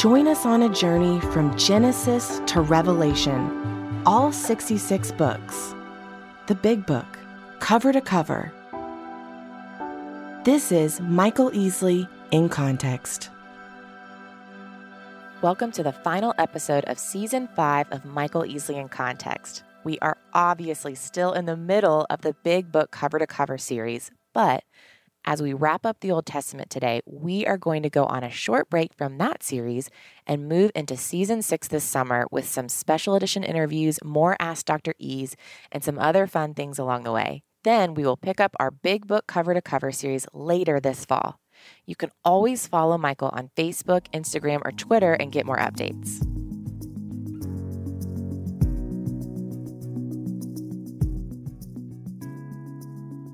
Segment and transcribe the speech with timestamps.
[0.00, 5.74] Join us on a journey from Genesis to Revelation, all 66 books.
[6.46, 7.18] The Big Book,
[7.58, 8.50] cover to cover.
[10.44, 13.28] This is Michael Easley in Context.
[15.42, 19.64] Welcome to the final episode of season five of Michael Easley in Context.
[19.84, 24.10] We are obviously still in the middle of the Big Book cover to cover series,
[24.32, 24.64] but
[25.24, 28.30] as we wrap up the Old Testament today, we are going to go on a
[28.30, 29.90] short break from that series
[30.26, 34.94] and move into season six this summer with some special edition interviews, more Ask Dr.
[34.98, 35.36] Ease,
[35.70, 37.42] and some other fun things along the way.
[37.64, 41.38] Then we will pick up our big book cover to cover series later this fall.
[41.84, 46.26] You can always follow Michael on Facebook, Instagram, or Twitter and get more updates.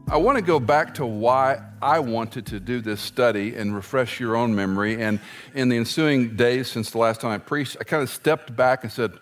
[0.09, 4.21] I want to go back to why I wanted to do this study and refresh
[4.21, 5.03] your own memory.
[5.03, 5.19] And
[5.53, 8.85] in the ensuing days since the last time I preached, I kind of stepped back
[8.85, 9.15] and said,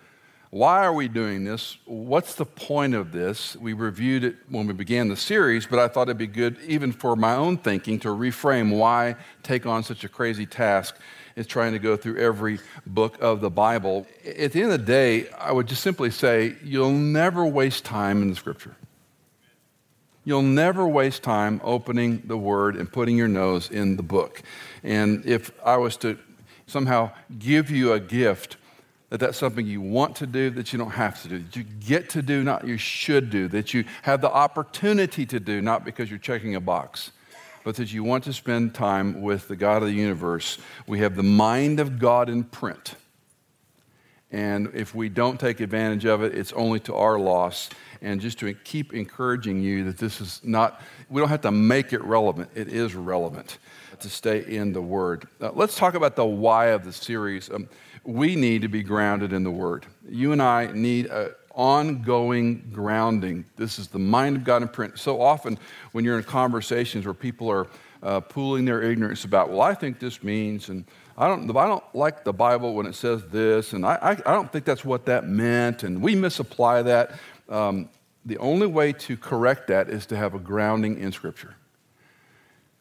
[0.50, 1.78] Why are we doing this?
[1.86, 3.56] What's the point of this?
[3.56, 6.92] We reviewed it when we began the series, but I thought it'd be good, even
[6.92, 10.96] for my own thinking, to reframe why take on such a crazy task
[11.34, 14.06] is trying to go through every book of the Bible.
[14.27, 18.20] At the end of the day, I would just simply say, You'll never waste time
[18.20, 18.77] in the scripture.
[20.25, 24.42] You'll never waste time opening the Word and putting your nose in the book.
[24.83, 26.19] And if I was to
[26.67, 28.56] somehow give you a gift,
[29.11, 31.62] that that's something you want to do, that you don't have to do, that you
[31.62, 35.84] get to do, not you should do, that you have the opportunity to do, not
[35.84, 37.13] because you're checking a box,
[37.63, 40.58] but that you want to spend time with the God of the universe.
[40.86, 42.95] We have the mind of God in print.
[44.34, 47.70] And if we don't take advantage of it, it's only to our loss
[48.02, 51.92] and just to keep encouraging you that this is not, we don't have to make
[51.92, 52.50] it relevant.
[52.52, 53.58] It is relevant
[54.00, 55.28] to stay in the Word.
[55.40, 57.48] Uh, let's talk about the why of the series.
[57.48, 57.68] Um,
[58.02, 59.86] we need to be grounded in the Word.
[60.08, 63.45] You and I need a ongoing grounding.
[63.55, 64.98] This is the mind of God in print.
[64.98, 65.56] So often,
[65.92, 67.68] when you're in conversations where people are
[68.02, 70.84] uh, pooling their ignorance about, well, I think this means, and
[71.17, 74.35] I don't, I don't like the Bible when it says this, and I, I, I
[74.35, 77.13] don't think that's what that meant, and we misapply that.
[77.48, 77.89] Um,
[78.27, 81.55] the only way to correct that is to have a grounding in Scripture.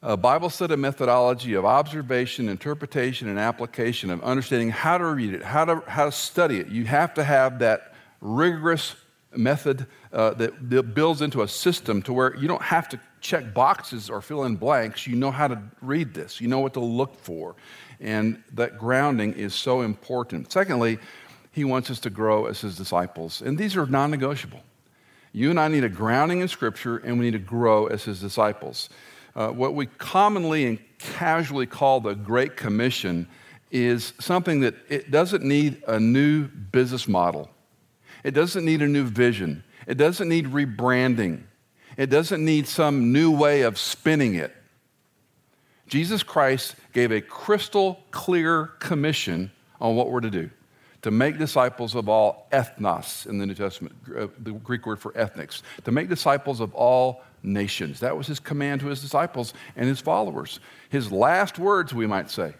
[0.01, 5.43] A Bible study methodology of observation, interpretation, and application of understanding how to read it,
[5.43, 6.67] how to, how to study it.
[6.67, 8.95] You have to have that rigorous
[9.35, 13.53] method uh, that, that builds into a system to where you don't have to check
[13.53, 15.07] boxes or fill in blanks.
[15.07, 17.55] You know how to read this, you know what to look for.
[17.99, 20.51] And that grounding is so important.
[20.51, 20.99] Secondly,
[21.51, 23.41] he wants us to grow as his disciples.
[23.41, 24.61] And these are non negotiable.
[25.31, 28.19] You and I need a grounding in Scripture, and we need to grow as his
[28.19, 28.89] disciples.
[29.35, 33.27] Uh, what we commonly and casually call the Great Commission
[33.71, 37.49] is something that it doesn't need a new business model.
[38.23, 39.63] It doesn't need a new vision.
[39.87, 41.43] It doesn't need rebranding.
[41.97, 44.55] It doesn't need some new way of spinning it.
[45.87, 50.49] Jesus Christ gave a crystal clear commission on what we're to do
[51.03, 55.15] to make disciples of all ethnos in the New Testament, uh, the Greek word for
[55.17, 57.99] ethnics, to make disciples of all nations.
[57.99, 60.61] That was his command to his disciples and his followers.
[60.89, 62.53] His last words, we might say,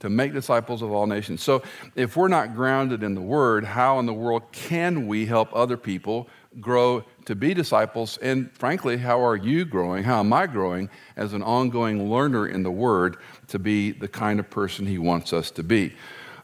[0.00, 1.42] to make disciples of all nations.
[1.42, 1.62] So
[1.94, 5.76] if we're not grounded in the word, how in the world can we help other
[5.76, 6.28] people
[6.60, 8.18] grow to be disciples?
[8.18, 10.04] And frankly, how are you growing?
[10.04, 13.16] How am I growing as an ongoing learner in the word
[13.48, 15.94] to be the kind of person he wants us to be?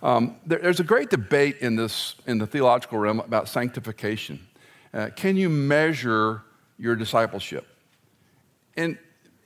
[0.03, 4.47] Um, there, there's a great debate in, this, in the theological realm about sanctification.
[4.93, 6.43] Uh, can you measure
[6.79, 7.67] your discipleship?
[8.77, 8.99] And,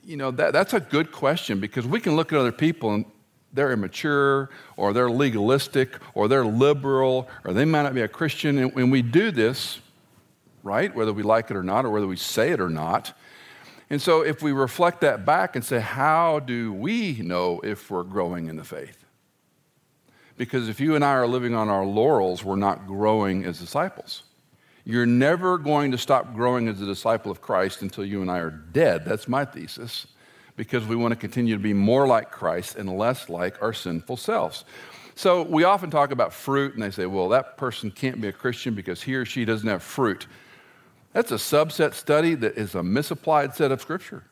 [0.03, 3.05] you know, that, that's a good question because we can look at other people and
[3.53, 8.57] they're immature or they're legalistic or they're liberal or they might not be a Christian.
[8.57, 9.79] And when we do this,
[10.65, 13.13] right, whether we like it or not or whether we say it or not,
[13.89, 18.03] and so if we reflect that back and say, how do we know if we're
[18.03, 18.97] growing in the faith?
[20.37, 24.23] Because if you and I are living on our laurels, we're not growing as disciples.
[24.83, 28.39] You're never going to stop growing as a disciple of Christ until you and I
[28.39, 29.05] are dead.
[29.05, 30.07] That's my thesis,
[30.57, 34.17] because we want to continue to be more like Christ and less like our sinful
[34.17, 34.65] selves.
[35.13, 38.33] So we often talk about fruit, and they say, well, that person can't be a
[38.33, 40.25] Christian because he or she doesn't have fruit.
[41.15, 44.23] That's a subset study that is a misapplied set of scripture.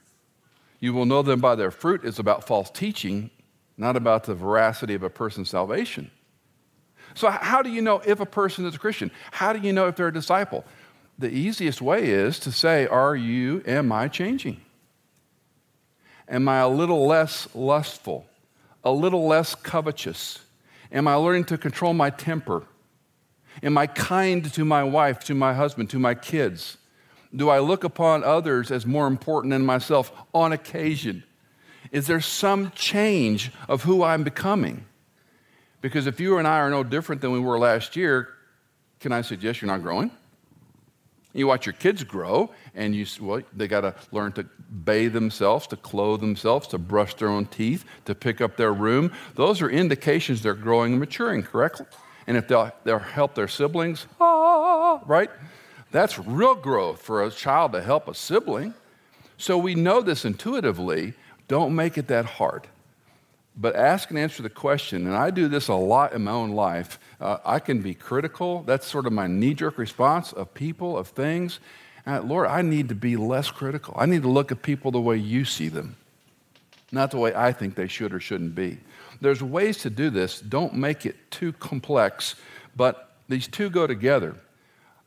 [0.81, 3.29] You will know them by their fruit It's about false teaching,
[3.77, 6.11] not about the veracity of a person's salvation.
[7.13, 9.11] So, how do you know if a person is a Christian?
[9.31, 10.65] How do you know if they're a disciple?
[11.17, 14.59] The easiest way is to say, Are you, am I changing?
[16.27, 18.25] Am I a little less lustful,
[18.83, 20.39] a little less covetous?
[20.91, 22.65] Am I learning to control my temper?
[23.61, 26.77] Am I kind to my wife, to my husband, to my kids?
[27.35, 31.23] Do I look upon others as more important than myself on occasion?
[31.91, 34.85] Is there some change of who I'm becoming?
[35.81, 38.29] Because if you and I are no different than we were last year,
[38.99, 40.11] can I suggest you're not growing?
[41.33, 45.65] You watch your kids grow, and you well, they got to learn to bathe themselves,
[45.67, 49.11] to clothe themselves, to brush their own teeth, to pick up their room.
[49.33, 51.87] Those are indications they're growing and maturing, correctly?
[52.27, 55.29] And if they'll, they'll help their siblings, ah, right?
[55.91, 58.73] That's real growth for a child to help a sibling.
[59.37, 61.13] So we know this intuitively.
[61.47, 62.67] Don't make it that hard.
[63.55, 66.51] But ask and answer the question, and I do this a lot in my own
[66.51, 66.97] life.
[67.21, 68.63] Uh, I can be critical.
[68.63, 71.59] That's sort of my knee jerk response of people, of things.
[72.05, 73.93] And Lord, I need to be less critical.
[73.97, 75.95] I need to look at people the way you see them,
[76.91, 78.79] not the way I think they should or shouldn't be.
[79.23, 80.41] There's ways to do this.
[80.41, 82.35] Don't make it too complex,
[82.75, 84.35] but these two go together.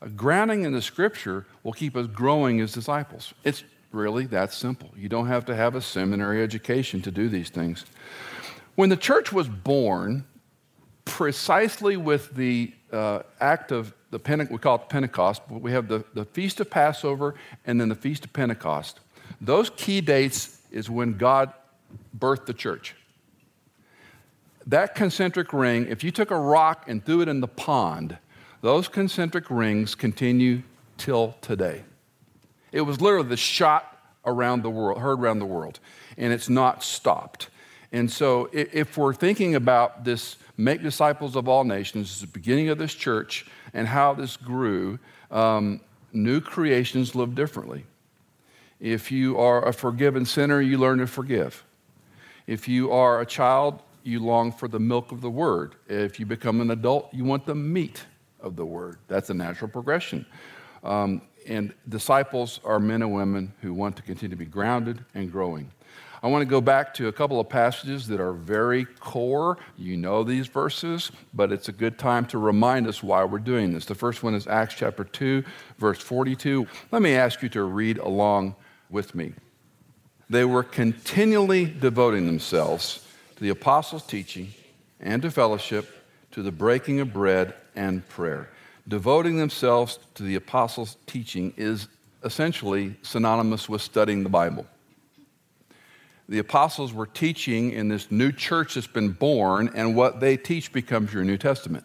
[0.01, 3.35] A grounding in the scripture will keep us growing as disciples.
[3.45, 4.91] It's really that simple.
[4.97, 7.85] You don't have to have a seminary education to do these things.
[8.75, 10.25] When the church was born,
[11.05, 15.89] precisely with the uh, act of the Pente- we call it Pentecost, but we have
[15.89, 17.35] the, the Feast of Passover
[17.67, 18.99] and then the Feast of Pentecost.
[19.43, 21.53] Those key dates is when God
[22.19, 22.95] birthed the church.
[24.67, 28.19] That concentric ring, if you took a rock and threw it in the pond,
[28.63, 30.63] those concentric rings continue
[30.99, 31.85] till today.
[32.73, 35.79] It was literally the shot around the world, heard around the world,
[36.19, 37.49] and it's not stopped.
[37.93, 42.79] And so, if we're thinking about this make disciples of all nations, the beginning of
[42.79, 44.99] this church and how this grew,
[45.31, 45.81] um,
[46.13, 47.85] new creations live differently.
[48.81, 51.65] If you are a forgiven sinner, you learn to forgive.
[52.47, 55.75] If you are a child, you long for the milk of the word.
[55.88, 58.05] If you become an adult, you want the meat
[58.41, 58.99] of the word.
[59.08, 60.26] That's a natural progression.
[60.85, 65.31] Um, and disciples are men and women who want to continue to be grounded and
[65.31, 65.70] growing.
[66.23, 69.58] I want to go back to a couple of passages that are very core.
[69.76, 73.73] You know these verses, but it's a good time to remind us why we're doing
[73.73, 73.85] this.
[73.85, 75.44] The first one is Acts chapter 2,
[75.79, 76.67] verse 42.
[76.91, 78.56] Let me ask you to read along
[78.91, 79.35] with me.
[80.29, 83.06] They were continually devoting themselves
[83.37, 84.53] to the apostles' teaching
[85.00, 88.50] and to fellowship, to the breaking of bread and prayer.
[88.88, 91.88] Devoting themselves to the apostles' teaching is
[92.25, 94.67] essentially synonymous with studying the Bible
[96.29, 100.73] the apostles were teaching in this new church that's been born, and what they teach
[100.73, 101.85] becomes your New Testament.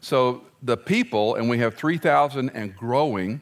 [0.00, 3.40] So the people, and we have 3,000 and growing,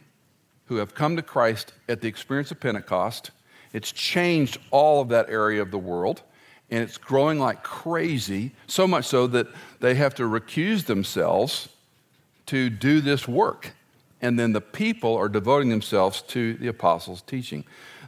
[0.67, 3.31] who have come to Christ at the experience of Pentecost.
[3.73, 6.23] It's changed all of that area of the world,
[6.75, 9.47] and it's growing like crazy, so much so that
[9.81, 11.69] they have to recuse themselves
[12.47, 13.73] to do this work.
[14.21, 17.65] And then the people are devoting themselves to the apostles' teaching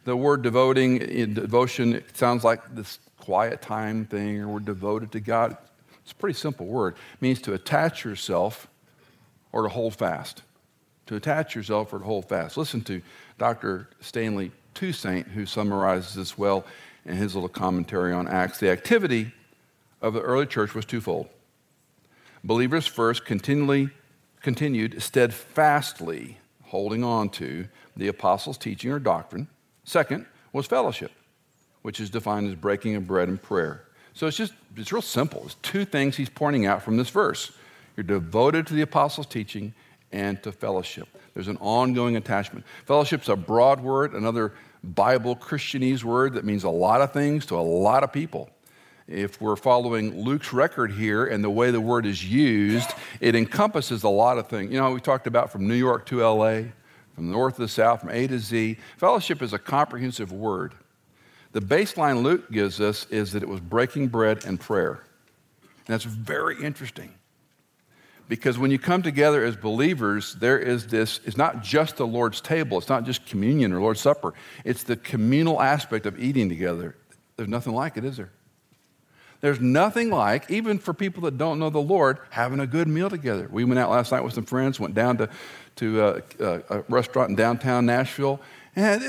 [0.06, 5.10] the word devoting in devotion it sounds like this quiet time thing or we're devoted
[5.12, 5.56] to God.
[6.02, 6.94] It's a pretty simple word.
[6.94, 8.68] It means to attach yourself
[9.50, 10.42] or to hold fast.
[11.06, 12.56] To attach yourself or to hold fast.
[12.56, 13.02] Listen to
[13.36, 13.88] Dr.
[14.00, 16.64] Stanley Toussaint, who summarizes this well
[17.06, 18.58] in his little commentary on Acts.
[18.58, 19.32] The activity
[20.02, 21.28] of the early church was twofold.
[22.44, 23.90] Believers first continually
[24.42, 29.48] continued steadfastly holding on to the apostles' teaching or doctrine
[29.86, 31.12] Second was fellowship,
[31.82, 33.84] which is defined as breaking of bread and prayer.
[34.14, 35.42] So it's just, it's real simple.
[35.44, 37.52] It's two things he's pointing out from this verse.
[37.96, 39.74] You're devoted to the apostles' teaching
[40.10, 41.08] and to fellowship.
[41.34, 42.64] There's an ongoing attachment.
[42.84, 47.56] Fellowship's a broad word, another Bible Christianese word that means a lot of things to
[47.56, 48.50] a lot of people.
[49.08, 52.90] If we're following Luke's record here and the way the word is used,
[53.20, 54.72] it encompasses a lot of things.
[54.72, 56.62] You know, we talked about from New York to LA,
[57.14, 58.78] from the north to the south, from A to Z.
[58.96, 60.74] Fellowship is a comprehensive word.
[61.52, 65.04] The baseline Luke gives us is that it was breaking bread and prayer.
[65.62, 67.14] And that's very interesting.
[68.28, 72.40] Because when you come together as believers, there is this, it's not just the Lord's
[72.40, 76.96] table, it's not just communion or Lord's Supper, it's the communal aspect of eating together.
[77.36, 78.30] There's nothing like it, is there?
[79.40, 83.10] There's nothing like, even for people that don't know the Lord, having a good meal
[83.10, 83.48] together.
[83.50, 85.28] We went out last night with some friends, went down to,
[85.76, 88.40] to uh, uh a restaurant in downtown Nashville,
[88.76, 89.08] and it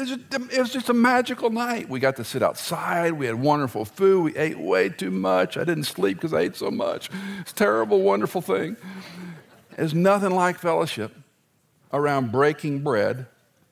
[0.57, 1.89] was, just, a magical night.
[1.89, 3.11] We got to sit outside.
[3.11, 4.23] We had wonderful food.
[4.23, 5.57] We ate way too much.
[5.57, 7.09] I didn't sleep because I ate so much.
[7.41, 8.77] It's a terrible, wonderful thing.
[9.75, 11.13] There's nothing like fellowship
[11.91, 13.25] around breaking bread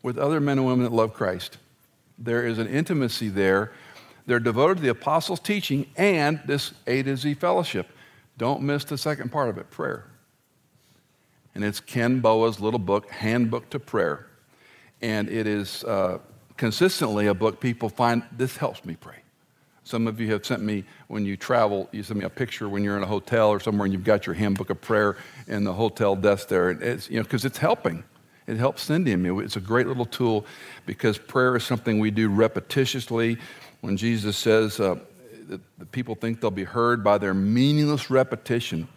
[0.04, 1.60] with other men and women that love Christ.
[2.20, 3.72] There is an intimacy there.
[4.26, 7.88] They're devoted to the apostles' teaching and this A to Z fellowship.
[8.38, 10.06] Don't miss the second part of it prayer.
[11.54, 14.28] And it's Ken Boa's little book, Handbook to Prayer
[15.02, 16.20] and it is uh,
[16.58, 19.18] consistently a book people find this helps me pray.
[19.84, 22.84] Some of you have sent me, when you travel, you send me a picture when
[22.84, 25.16] you're in a hotel or somewhere and you've got your handbook of prayer
[25.48, 26.72] in the hotel desk there.
[26.72, 28.04] And it's, you know, because it's helping.
[28.48, 29.44] It helps Cindy and me.
[29.44, 30.46] It's a great little tool
[30.88, 33.40] because prayer is something we do repetitiously.
[33.82, 34.96] When Jesus says uh,
[35.50, 38.88] that the people think they'll be heard by their meaningless repetition,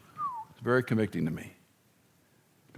[0.50, 1.52] it's very convicting to me.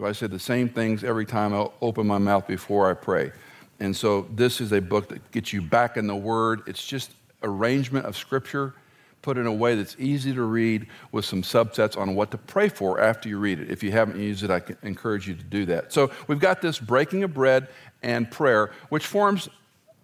[0.00, 3.32] Do I say the same things every time I open my mouth before I pray?
[3.80, 6.62] And so this is a book that gets you back in the Word.
[6.66, 7.10] It's just
[7.42, 8.72] arrangement of Scripture
[9.20, 12.70] put in a way that's easy to read with some subsets on what to pray
[12.70, 13.70] for after you read it.
[13.70, 15.92] If you haven't used it, I encourage you to do that.
[15.92, 17.68] So we've got this breaking of bread
[18.02, 19.50] and prayer, which forms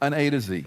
[0.03, 0.67] an A to Z.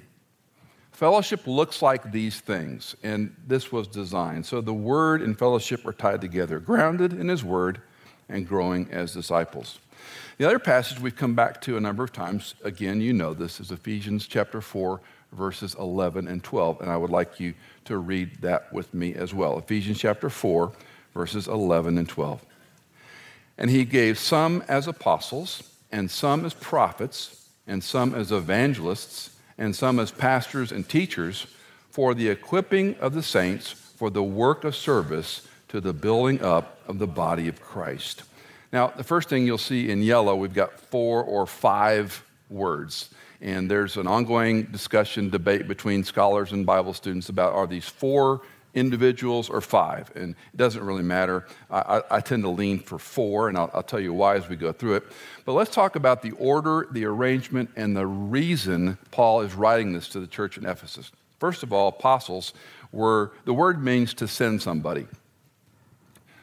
[0.92, 4.48] Fellowship looks like these things, and this was designed.
[4.48, 7.82] So the Word and fellowship are tied together, grounded in His Word
[8.30, 9.80] and growing as disciples.
[10.38, 13.60] The other passage we've come back to a number of times, again, you know this,
[13.60, 15.02] is Ephesians chapter 4,
[15.34, 16.82] verses 11 and 12.
[16.82, 17.54] And I would like you
[17.86, 19.58] to read that with me as well.
[19.58, 20.72] Ephesians chapter 4,
[21.14, 22.46] verses 11 and 12.
[23.58, 29.76] And he gave some as apostles, and some as prophets, and some as evangelists, and
[29.76, 31.48] some as pastors and teachers
[31.90, 36.80] for the equipping of the saints for the work of service to the building up
[36.88, 38.24] of the body of Christ.
[38.72, 43.10] Now, the first thing you'll see in yellow, we've got four or five words.
[43.42, 48.42] And there's an ongoing discussion, debate between scholars and Bible students about are these four
[48.74, 50.12] individuals or five?
[50.16, 51.48] And it doesn't really matter.
[51.72, 54.56] I, I, tend to lean for four, and I'll, I'll tell you why as we
[54.56, 55.04] go through it.
[55.46, 60.10] But let's talk about the order, the arrangement, and the reason Paul is writing this
[60.10, 61.12] to the church in Ephesus.
[61.40, 62.54] First of all, apostles
[62.92, 65.08] were, the word means to send somebody.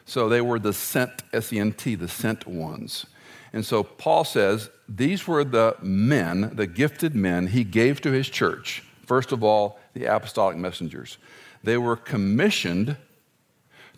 [0.07, 3.05] So they were the sent, S E N T, the sent ones.
[3.51, 8.29] And so Paul says these were the men, the gifted men he gave to his
[8.29, 8.83] church.
[9.05, 11.17] First of all, the apostolic messengers.
[11.63, 12.95] They were commissioned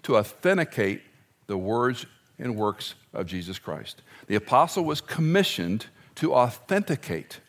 [0.03, 1.03] to authenticate
[1.47, 2.05] the words
[2.39, 4.01] and works of Jesus Christ.
[4.27, 5.85] The apostle was commissioned
[6.15, 7.39] to authenticate,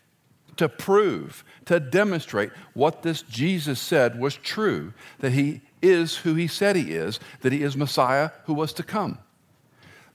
[0.57, 6.47] to prove, to demonstrate what this Jesus said was true, that he is who he
[6.47, 9.17] said he is, that he is Messiah who was to come.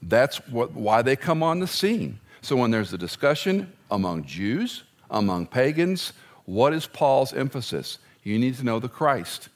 [0.01, 2.19] That's what, why they come on the scene.
[2.41, 6.13] So when there's a discussion among Jews, among pagans,
[6.45, 7.99] what is Paul's emphasis?
[8.23, 9.49] You need to know the Christ.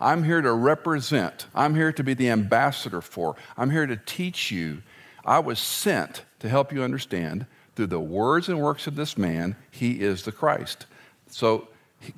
[0.00, 4.50] I'm here to represent, I'm here to be the ambassador for, I'm here to teach
[4.50, 4.82] you.
[5.24, 9.54] I was sent to help you understand through the words and works of this man,
[9.70, 10.86] he is the Christ.
[11.28, 11.68] So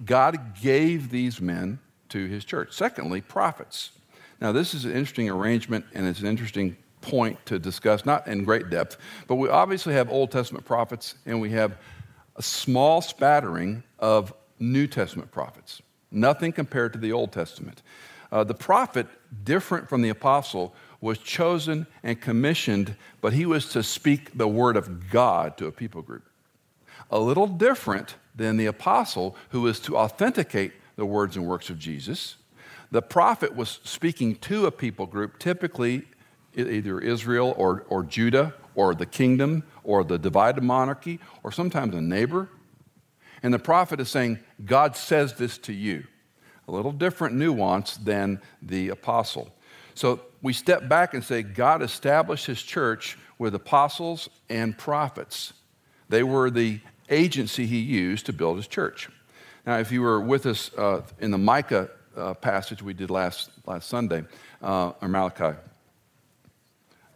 [0.07, 1.79] God gave these men
[2.15, 2.73] to his church.
[2.73, 3.91] Secondly, prophets.
[4.41, 8.45] Now, this is an interesting arrangement and it's an interesting point to discuss, not in
[8.45, 11.77] great depth, but we obviously have Old Testament prophets and we have
[12.37, 15.83] a small spattering of New Testament prophets.
[16.13, 17.83] Nothing compared to the Old Testament.
[18.31, 19.09] Uh, the prophet,
[19.43, 24.77] different from the apostle, was chosen and commissioned, but he was to speak the word
[24.77, 26.29] of God to a people group.
[27.11, 31.79] A little different than the apostle, who was to authenticate the words and works of
[31.79, 32.37] Jesus.
[32.91, 36.05] The prophet was speaking to a people group, typically
[36.57, 42.01] either Israel or, or Judah or the kingdom or the divided monarchy or sometimes a
[42.01, 42.49] neighbor.
[43.43, 46.05] And the prophet is saying, God says this to you.
[46.67, 49.53] A little different nuance than the apostle.
[49.95, 55.53] So we step back and say, God established his church with apostles and prophets.
[56.09, 59.11] They were the agency he used to build his church.
[59.67, 63.51] Now, if you were with us uh, in the Micah uh, passage we did last,
[63.67, 64.25] last Sunday,
[64.63, 65.59] uh, or Malachi,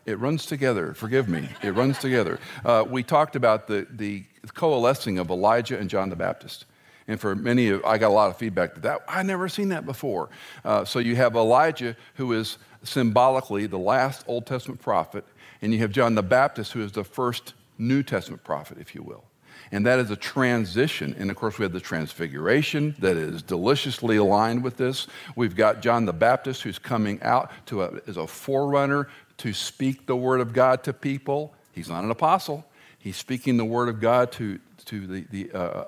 [0.06, 0.94] it runs together.
[0.94, 1.48] Forgive me.
[1.62, 2.40] It runs together.
[2.64, 4.24] Uh, we talked about the, the
[4.54, 6.64] coalescing of Elijah and John the Baptist.
[7.06, 9.68] And for many of I got a lot of feedback that, that I've never seen
[9.68, 10.30] that before.
[10.64, 15.24] Uh, so you have Elijah, who is symbolically the last Old Testament prophet,
[15.60, 19.02] and you have John the Baptist, who is the first New Testament prophet, if you
[19.02, 19.24] will.
[19.70, 21.14] And that is a transition.
[21.18, 25.06] And of course, we have the transfiguration that is deliciously aligned with this.
[25.36, 30.06] We've got John the Baptist who's coming out to a, as a forerunner to speak
[30.06, 31.54] the word of God to people.
[31.72, 32.66] He's not an apostle,
[32.98, 35.84] he's speaking the word of God to, to the, the uh,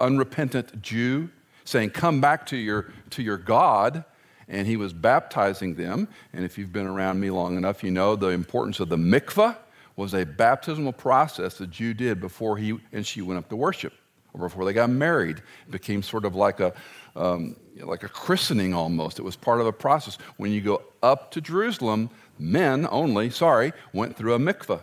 [0.00, 1.28] unrepentant Jew,
[1.64, 4.04] saying, Come back to your, to your God.
[4.50, 6.08] And he was baptizing them.
[6.32, 9.58] And if you've been around me long enough, you know the importance of the mikvah
[9.98, 13.92] was a baptismal process the Jew did before he and she went up to worship
[14.32, 15.38] or before they got married.
[15.38, 16.72] It became sort of like a,
[17.16, 19.18] um, like a christening almost.
[19.18, 20.16] It was part of a process.
[20.36, 24.80] When you go up to Jerusalem, men only, sorry, went through a mikveh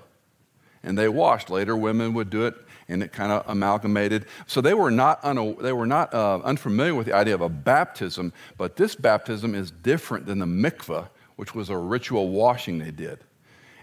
[0.84, 1.50] and they washed.
[1.50, 2.56] Later, women would do it
[2.90, 4.26] and it kind of amalgamated.
[4.48, 5.24] So they were not,
[5.62, 9.72] they were not uh, unfamiliar with the idea of a baptism, but this baptism is
[9.72, 11.08] different than the mikveh,
[11.38, 13.20] which was a ritual washing they did.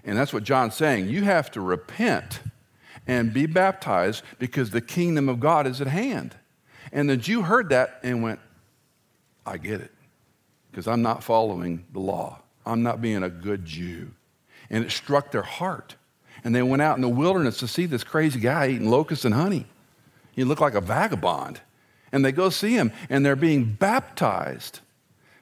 [0.04, 1.08] And that's what John's saying.
[1.08, 2.40] You have to repent
[3.06, 6.34] and be baptized because the kingdom of God is at hand.
[6.92, 8.40] And the Jew heard that and went,
[9.46, 9.92] I get it,
[10.70, 12.40] because I'm not following the law.
[12.64, 14.12] I'm not being a good Jew.
[14.70, 15.96] And it struck their heart.
[16.44, 19.34] And they went out in the wilderness to see this crazy guy eating locusts and
[19.34, 19.66] honey.
[20.32, 21.60] He looked like a vagabond.
[22.12, 24.80] And they go see him, and they're being baptized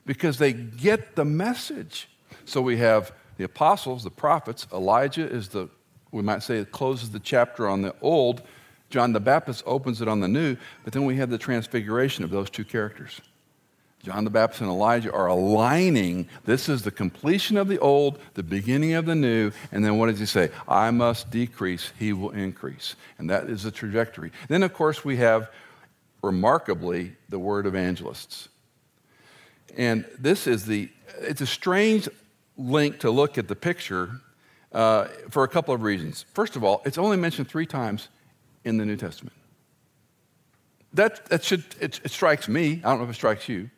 [0.07, 2.09] because they get the message.
[2.45, 4.66] So we have the apostles, the prophets.
[4.70, 5.66] Elijah is the,
[6.12, 8.42] we might say, it closes the chapter on the old.
[8.90, 10.59] John the Baptist opens it on the new.
[10.85, 13.18] But then we have the transfiguration of those two characters.
[14.02, 16.28] John the Baptist and Elijah are aligning.
[16.44, 19.52] This is the completion of the old, the beginning of the new.
[19.73, 20.50] And then what does he say?
[20.68, 22.94] I must decrease, he will increase.
[23.16, 24.32] And that is the trajectory.
[24.49, 25.50] Then, of course, we have
[26.23, 28.50] remarkably the word evangelists.
[29.78, 32.06] And this is the, it's a strange
[32.61, 34.21] link to look at the picture
[34.73, 36.25] uh, for a couple of reasons.
[36.35, 38.09] First of all, it's only mentioned three times
[38.64, 39.37] in the New Testament.
[40.93, 43.71] That, that should, it, it strikes me, I don't know if it strikes you.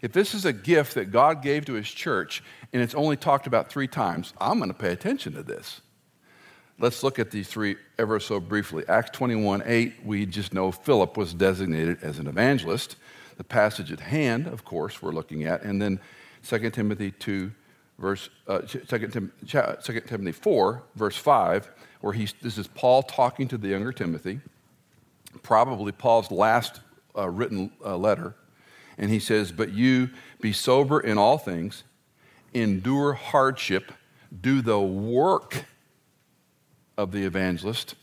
[0.00, 2.42] If this is a gift that God gave to his church
[2.72, 5.80] and it's only talked about three times, I'm going to pay attention to this.
[6.78, 8.84] Let's look at these three ever so briefly.
[8.88, 12.94] Acts 21 8, we just know Philip was designated as an evangelist.
[13.36, 15.62] The passage at hand, of course, we're looking at.
[15.62, 15.98] And then
[16.46, 17.50] 2 Timothy 2
[17.98, 23.48] verse, uh, 2, Tim, 2 Timothy 4, verse 5, where he's, this is Paul talking
[23.48, 24.40] to the younger Timothy,
[25.42, 26.80] probably Paul's last
[27.16, 28.34] uh, written uh, letter.
[28.96, 31.84] And he says, But you be sober in all things,
[32.54, 33.92] endure hardship,
[34.40, 35.64] do the work
[36.96, 37.94] of the evangelist,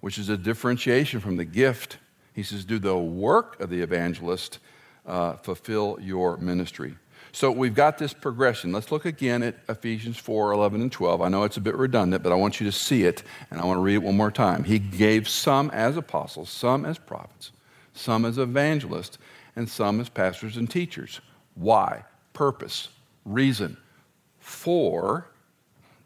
[0.00, 1.98] which is a differentiation from the gift.
[2.34, 4.58] He says, Do the work of the evangelist,
[5.06, 6.96] uh, fulfill your ministry.
[7.34, 8.70] So we've got this progression.
[8.70, 11.20] Let's look again at Ephesians 4 11 and 12.
[11.20, 13.64] I know it's a bit redundant, but I want you to see it, and I
[13.64, 14.62] want to read it one more time.
[14.62, 17.50] He gave some as apostles, some as prophets,
[17.92, 19.18] some as evangelists,
[19.56, 21.20] and some as pastors and teachers.
[21.56, 22.04] Why?
[22.34, 22.90] Purpose,
[23.24, 23.78] reason.
[24.38, 25.26] For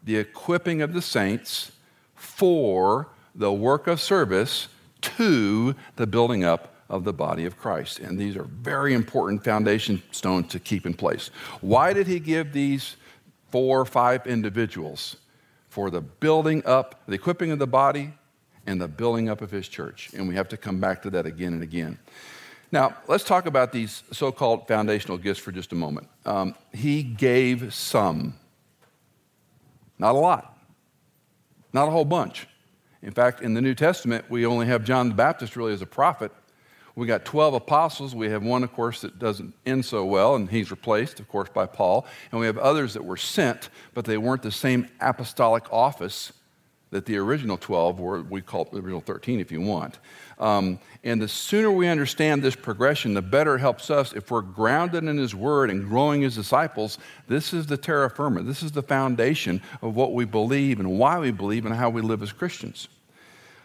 [0.03, 1.73] the equipping of the saints,
[2.15, 4.67] for the work of service,
[5.01, 7.99] to the building up of the body of Christ.
[7.99, 11.29] And these are very important foundation stones to keep in place.
[11.61, 12.95] Why did he give these
[13.51, 15.17] four or five individuals?
[15.69, 18.13] For the building up, the equipping of the body,
[18.65, 20.09] and the building up of his church.
[20.13, 21.97] And we have to come back to that again and again.
[22.71, 26.07] Now, let's talk about these so called foundational gifts for just a moment.
[26.25, 28.35] Um, he gave some,
[29.97, 30.57] not a lot,
[31.73, 32.47] not a whole bunch.
[33.01, 35.87] In fact, in the New Testament, we only have John the Baptist really as a
[35.87, 36.31] prophet,
[36.99, 38.13] we got 12 apostles.
[38.13, 41.49] We have one, of course, that doesn't end so well, and he's replaced, of course,
[41.49, 42.05] by Paul.
[42.31, 46.33] And we have others that were sent, but they weren't the same apostolic office
[46.91, 48.21] that the original 12 were.
[48.23, 49.99] We call it the original 13 if you want.
[50.39, 54.11] Um, and the sooner we understand this progression, the better it helps us.
[54.11, 58.43] If we're grounded in His Word and growing as disciples, this is the terra firma.
[58.43, 62.01] This is the foundation of what we believe and why we believe and how we
[62.01, 62.89] live as Christians.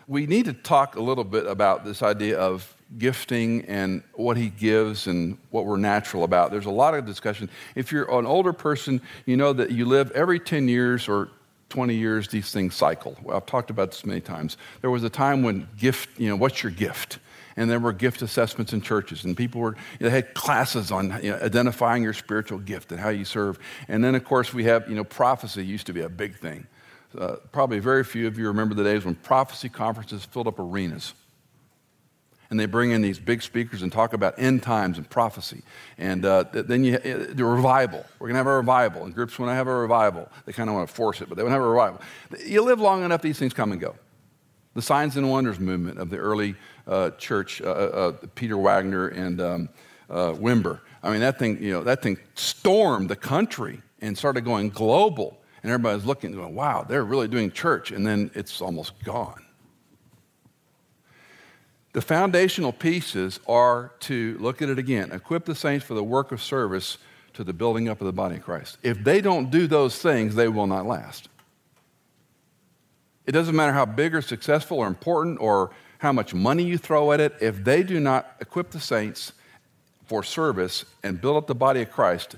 [0.07, 4.49] We need to talk a little bit about this idea of gifting and what he
[4.49, 6.51] gives and what we're natural about.
[6.51, 7.51] There's a lot of discussion.
[7.75, 11.31] If you're an older person, you know that you live every 10 years or
[11.71, 13.17] 20 years, these things cycle.
[13.33, 14.57] I've talked about this many times.
[14.81, 17.19] There was a time when gift, you know, what's your gift?
[17.57, 21.31] And there were gift assessments in churches, and people were, know, had classes on you
[21.31, 23.59] know, identifying your spiritual gift and how you serve.
[23.87, 26.67] And then, of course, we have, you know, prophecy used to be a big thing.
[27.17, 31.15] Uh, probably very few of you remember the days when prophecy conferences filled up arenas
[32.55, 35.63] and they bring in these big speakers and talk about end times and prophecy.
[35.99, 38.07] And uh, then you uh, the revival.
[38.21, 39.03] We're going to have a revival.
[39.03, 40.31] And groups want to have a revival.
[40.47, 42.01] They kind of want to force it, but they want to have a revival.
[42.47, 43.97] You live long enough, these things come and go.
[44.75, 46.55] The signs and wonders movement of the early
[46.87, 49.69] uh, church, uh, uh, Peter Wagner and um,
[50.09, 50.79] uh, Wimber.
[51.03, 55.41] I mean, that thing, you know, that thing stormed the country and started going global.
[55.65, 57.91] And everybody's looking, going, wow, they're really doing church.
[57.91, 59.44] And then it's almost gone.
[61.95, 66.33] The foundational pieces are to, look at it again, equip the saints for the work
[66.33, 66.99] of service
[67.35, 68.79] to the building up of the body of Christ.
[68.83, 71.29] If they don't do those things, they will not last.
[73.27, 77.13] It doesn't matter how big or successful or important or how much money you throw
[77.13, 79.33] at it, if they do not equip the saints
[80.05, 82.35] for service and build up the body of Christ,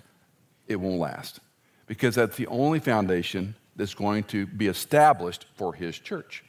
[0.69, 1.41] it won't last.
[1.87, 6.45] Because that's the only foundation that's going to be established for his church.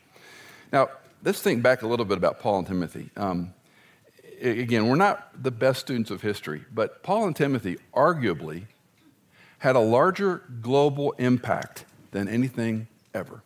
[0.73, 0.89] Now,
[1.23, 3.09] let's think back a little bit about Paul and Timothy.
[3.15, 3.53] Um,
[4.41, 8.65] again, we're not the best students of history, but Paul and Timothy arguably
[9.59, 13.41] had a larger global impact than anything ever.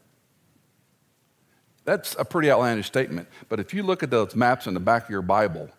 [1.83, 5.05] That's a pretty outlandish statement, but if you look at those maps in the back
[5.05, 5.69] of your Bible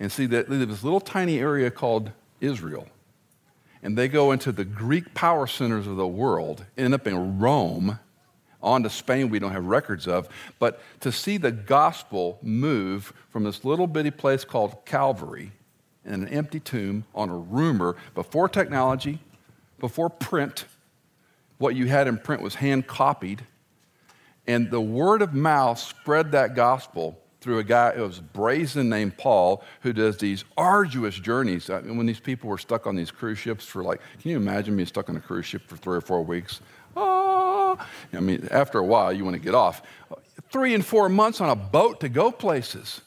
[0.00, 2.88] and see that this little tiny area called Israel,
[3.82, 7.98] and they go into the Greek power centers of the world, end up in Rome,
[8.62, 13.44] on to Spain we don't have records of, but to see the gospel move from
[13.44, 15.52] this little bitty place called Calvary
[16.04, 19.18] in an empty tomb on a rumor before technology,
[19.78, 20.66] before print,
[21.58, 23.44] what you had in print was hand copied,
[24.46, 29.16] and the word of mouth spread that gospel through a guy who was brazen named
[29.18, 31.68] Paul, who does these arduous journeys.
[31.70, 34.36] I mean, when these people were stuck on these cruise ships for like, can you
[34.36, 36.60] imagine being stuck on a cruise ship for three or four weeks?
[36.96, 37.78] Oh,
[38.12, 39.82] I mean, after a while, you want to get off.
[40.50, 43.00] Three and four months on a boat to go places.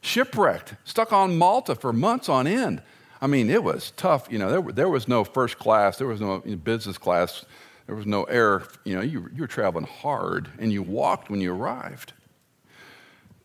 [0.00, 2.82] Shipwrecked, stuck on Malta for months on end.
[3.20, 4.28] I mean, it was tough.
[4.30, 7.44] You know, there, there was no first class, there was no business class,
[7.86, 8.64] there was no air.
[8.84, 12.12] You know, you, you were traveling hard and you walked when you arrived.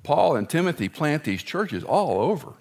[0.04, 2.54] Paul and Timothy plant these churches all over.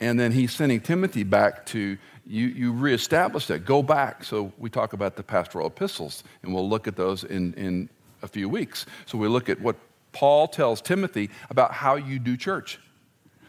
[0.00, 4.24] And then he's sending Timothy back to, you, you reestablish that, go back.
[4.24, 7.90] So we talk about the pastoral epistles, and we'll look at those in, in
[8.22, 8.86] a few weeks.
[9.04, 9.76] So we look at what
[10.12, 12.78] Paul tells Timothy about how you do church.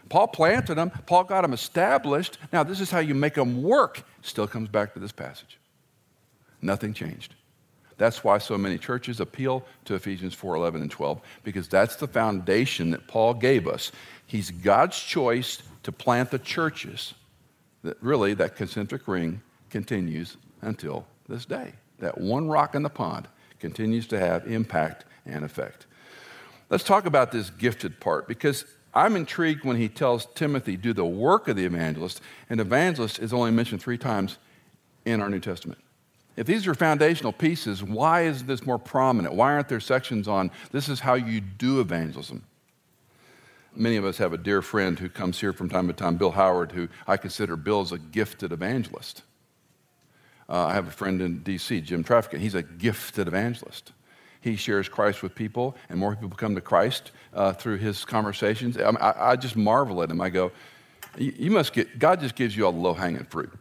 [0.08, 2.36] Paul planted them, Paul got them established.
[2.52, 4.02] Now, this is how you make them work.
[4.20, 5.58] Still comes back to this passage.
[6.60, 7.34] Nothing changed.
[7.96, 12.08] That's why so many churches appeal to Ephesians 4 11 and 12, because that's the
[12.08, 13.90] foundation that Paul gave us.
[14.26, 17.14] He's God's choice to plant the churches
[17.82, 21.72] that really that concentric ring continues until this day.
[21.98, 25.86] That one rock in the pond continues to have impact and effect.
[26.70, 28.64] Let's talk about this gifted part because
[28.94, 33.32] I'm intrigued when he tells Timothy, do the work of the evangelist, and evangelist is
[33.32, 34.38] only mentioned three times
[35.04, 35.80] in our New Testament.
[36.36, 39.34] If these are foundational pieces, why is this more prominent?
[39.34, 42.42] Why aren't there sections on this is how you do evangelism?
[43.74, 46.32] Many of us have a dear friend who comes here from time to time, Bill
[46.32, 49.22] Howard, who I consider Bill as a gifted evangelist.
[50.48, 52.40] Uh, I have a friend in D.C., Jim Trafficant.
[52.40, 53.92] He's a gifted evangelist.
[54.42, 58.76] He shares Christ with people, and more people come to Christ uh, through his conversations.
[58.76, 60.20] I, I, I, just marvel at him.
[60.20, 60.50] I go,
[61.16, 63.52] you must get, God just gives you all the low hanging fruit.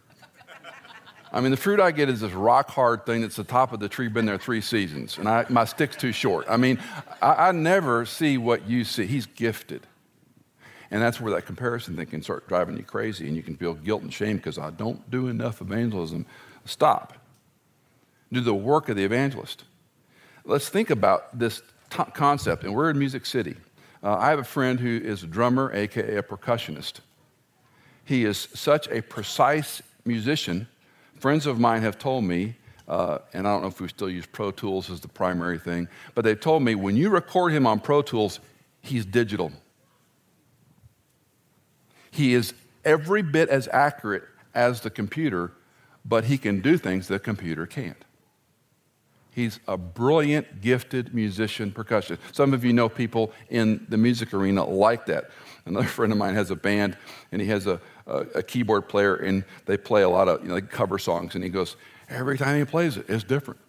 [1.32, 3.80] I mean, the fruit I get is this rock hard thing that's the top of
[3.80, 6.46] the tree, been there three seasons, and I, my stick's too short.
[6.50, 6.78] I mean,
[7.22, 9.06] I, I never see what you see.
[9.06, 9.88] He's gifted.
[10.92, 13.74] And that's where that comparison thing can start driving you crazy, and you can feel
[13.74, 16.26] guilt and shame because I don't do enough evangelism.
[16.66, 17.14] Stop.
[18.32, 19.64] Do the work of the evangelist.
[20.46, 23.56] Let's think about this t- concept, and we're in Music City.
[24.04, 27.00] Uh, I have a friend who is a drummer, aka a percussionist.
[28.04, 30.68] He is such a precise musician
[31.22, 32.56] Friends of mine have told me,
[32.88, 35.88] uh, and I don't know if we still use Pro Tools as the primary thing,
[36.16, 38.40] but they've told me when you record him on Pro Tools,
[38.82, 39.52] he's digital.
[42.12, 42.54] He is
[42.86, 45.54] every bit as accurate as the computer,
[46.06, 48.04] but he can do things the computer can't.
[49.34, 52.18] He's a brilliant, gifted musician, percussionist.
[52.34, 55.32] Some of you know people in the music arena like that.
[55.66, 56.98] Another friend of mine has a band,
[57.32, 60.50] and he has a, a, a keyboard player, and they play a lot of you
[60.50, 61.36] know, like cover songs.
[61.36, 61.78] And he goes,
[62.10, 63.62] every time he plays it, it's different.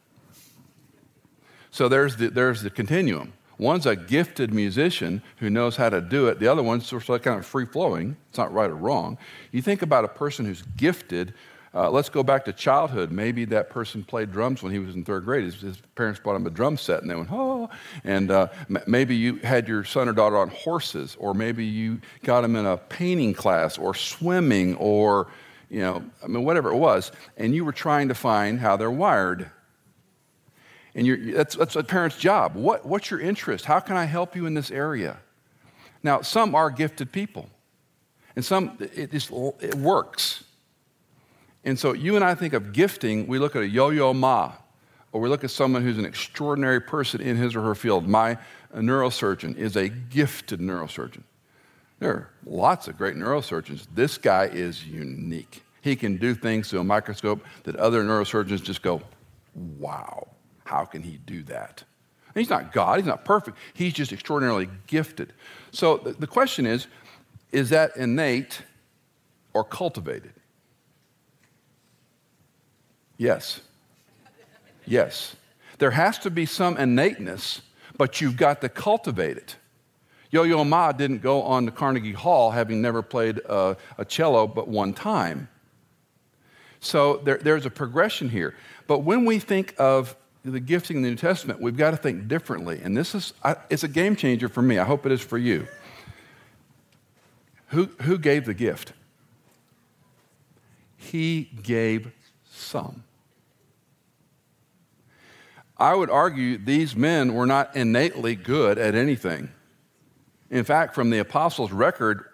[1.70, 3.32] So there's the, there's the continuum.
[3.58, 6.38] One's a gifted musician who knows how to do it.
[6.38, 8.16] The other one's sort of kind of free flowing.
[8.28, 9.18] It's not right or wrong.
[9.50, 11.34] You think about a person who's gifted
[11.74, 13.10] uh, let's go back to childhood.
[13.10, 15.44] Maybe that person played drums when he was in third grade.
[15.44, 17.70] His, his parents bought him a drum set and they went, oh.
[18.04, 22.00] And uh, m- maybe you had your son or daughter on horses, or maybe you
[22.24, 25.28] got him in a painting class or swimming or,
[25.70, 27.10] you know, I mean, whatever it was.
[27.38, 29.50] And you were trying to find how they're wired.
[30.94, 32.54] And that's, that's a parent's job.
[32.54, 33.64] What, what's your interest?
[33.64, 35.18] How can I help you in this area?
[36.02, 37.48] Now, some are gifted people,
[38.34, 40.44] and some, it just it works.
[41.64, 44.52] And so you and I think of gifting, we look at a Yo Yo Ma,
[45.12, 48.08] or we look at someone who's an extraordinary person in his or her field.
[48.08, 48.36] My
[48.74, 51.22] neurosurgeon is a gifted neurosurgeon.
[52.00, 53.86] There are lots of great neurosurgeons.
[53.94, 55.62] This guy is unique.
[55.82, 59.02] He can do things through a microscope that other neurosurgeons just go,
[59.54, 60.26] wow,
[60.72, 61.84] how can he do that?
[62.34, 65.34] And he's not God, he's not perfect, he's just extraordinarily gifted.
[65.70, 66.86] So the, the question is
[67.52, 68.62] is that innate
[69.52, 70.32] or cultivated?
[73.18, 73.60] Yes.
[74.86, 75.36] Yes.
[75.78, 77.60] There has to be some innateness,
[77.98, 79.56] but you've got to cultivate it.
[80.30, 84.46] Yo Yo Ma didn't go on to Carnegie Hall having never played a, a cello
[84.46, 85.48] but one time.
[86.80, 88.54] So there, there's a progression here.
[88.86, 92.26] But when we think of the gifting in the New Testament, we've got to think
[92.26, 92.80] differently.
[92.82, 94.78] And this is, I, it's a game changer for me.
[94.78, 95.66] I hope it is for you.
[97.68, 98.92] Who, who gave the gift?
[100.96, 102.12] He gave
[102.50, 103.04] some.
[105.78, 109.48] I would argue these men were not innately good at anything.
[110.50, 112.24] In fact, from the apostles' record,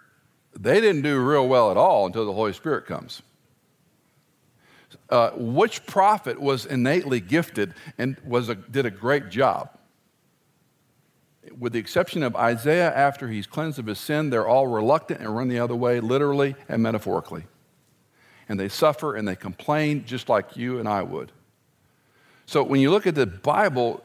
[0.53, 3.21] they didn't do real well at all until the Holy Spirit comes.
[5.09, 9.69] Uh, which prophet was innately gifted and was a, did a great job?
[11.57, 15.35] With the exception of Isaiah, after he's cleansed of his sin, they're all reluctant and
[15.35, 17.43] run the other way, literally and metaphorically.
[18.47, 21.31] And they suffer and they complain just like you and I would.
[22.45, 24.03] So when you look at the Bible,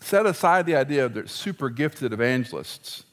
[0.00, 3.04] set aside the idea of the super gifted evangelists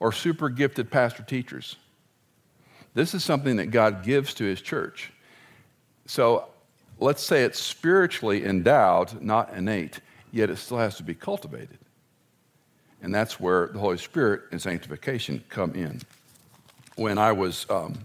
[0.00, 1.76] or super gifted pastor teachers.
[2.92, 5.13] This is something that God gives to his church.
[6.06, 6.48] So
[6.98, 10.00] let's say it's spiritually endowed, not innate,
[10.32, 11.78] yet it still has to be cultivated.
[13.02, 16.00] And that's where the Holy Spirit and sanctification come in.
[16.96, 17.98] When I was um,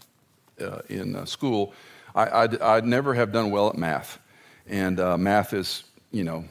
[0.60, 1.74] uh, in uh, school,
[2.14, 4.20] I, I'd, I'd, never have done well at math.
[4.68, 6.44] And uh, math is, you know,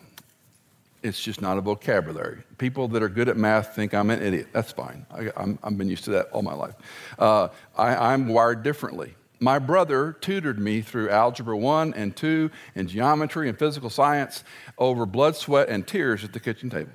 [1.03, 2.43] it's just not a vocabulary.
[2.59, 4.49] People that are good at math think I'm an idiot.
[4.53, 5.07] That's fine.
[5.11, 6.75] I, have been used to that all my life.
[7.19, 9.15] Uh, I, I'm wired differently.
[9.41, 14.43] My brother tutored me through Algebra 1 and 2 and geometry and physical science
[14.77, 16.93] over blood, sweat, and tears at the kitchen table.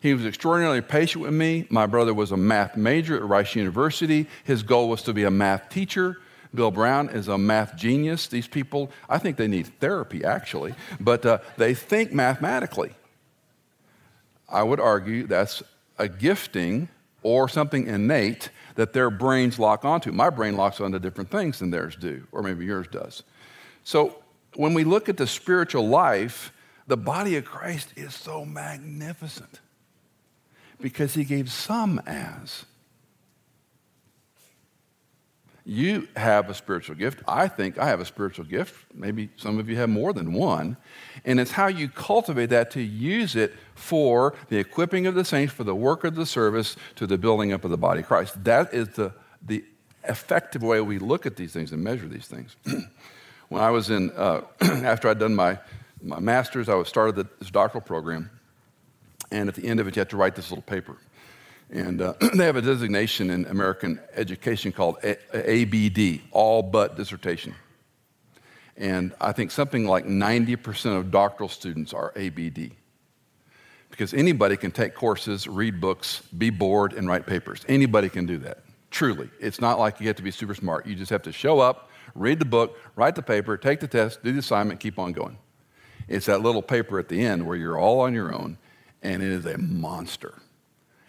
[0.00, 1.66] He was extraordinarily patient with me.
[1.70, 4.26] My brother was a math major at Rice University.
[4.44, 6.20] His goal was to be a math teacher.
[6.54, 8.26] Bill Brown is a math genius.
[8.26, 12.92] These people, I think they need therapy actually, but uh, they think mathematically.
[14.48, 15.62] I would argue that's
[15.98, 16.88] a gifting
[17.22, 20.12] or something innate that their brains lock onto.
[20.12, 23.24] My brain locks onto different things than theirs do, or maybe yours does.
[23.82, 24.22] So
[24.54, 26.52] when we look at the spiritual life,
[26.86, 29.58] the body of Christ is so magnificent
[30.80, 32.66] because he gave some as
[35.68, 37.22] you have a spiritual gift.
[37.28, 38.86] I think I have a spiritual gift.
[38.94, 40.78] Maybe some of you have more than one.
[41.26, 45.52] And it's how you cultivate that to use it for the equipping of the saints,
[45.52, 48.42] for the work of the service, to the building up of the body of Christ.
[48.44, 49.12] That is the,
[49.46, 49.62] the
[50.04, 52.56] effective way we look at these things and measure these things.
[53.50, 55.58] when I was in, uh, after I'd done my,
[56.00, 58.30] my master's, I was started this doctoral program.
[59.30, 60.96] And at the end of it, you had to write this little paper.
[61.70, 67.54] And uh, they have a designation in American education called a- ABD, all but dissertation.
[68.76, 72.72] And I think something like 90% of doctoral students are ABD.
[73.90, 77.64] Because anybody can take courses, read books, be bored, and write papers.
[77.68, 78.58] Anybody can do that.
[78.90, 79.28] Truly.
[79.40, 80.86] It's not like you have to be super smart.
[80.86, 84.22] You just have to show up, read the book, write the paper, take the test,
[84.22, 85.36] do the assignment, keep on going.
[86.06, 88.56] It's that little paper at the end where you're all on your own,
[89.02, 90.40] and it is a monster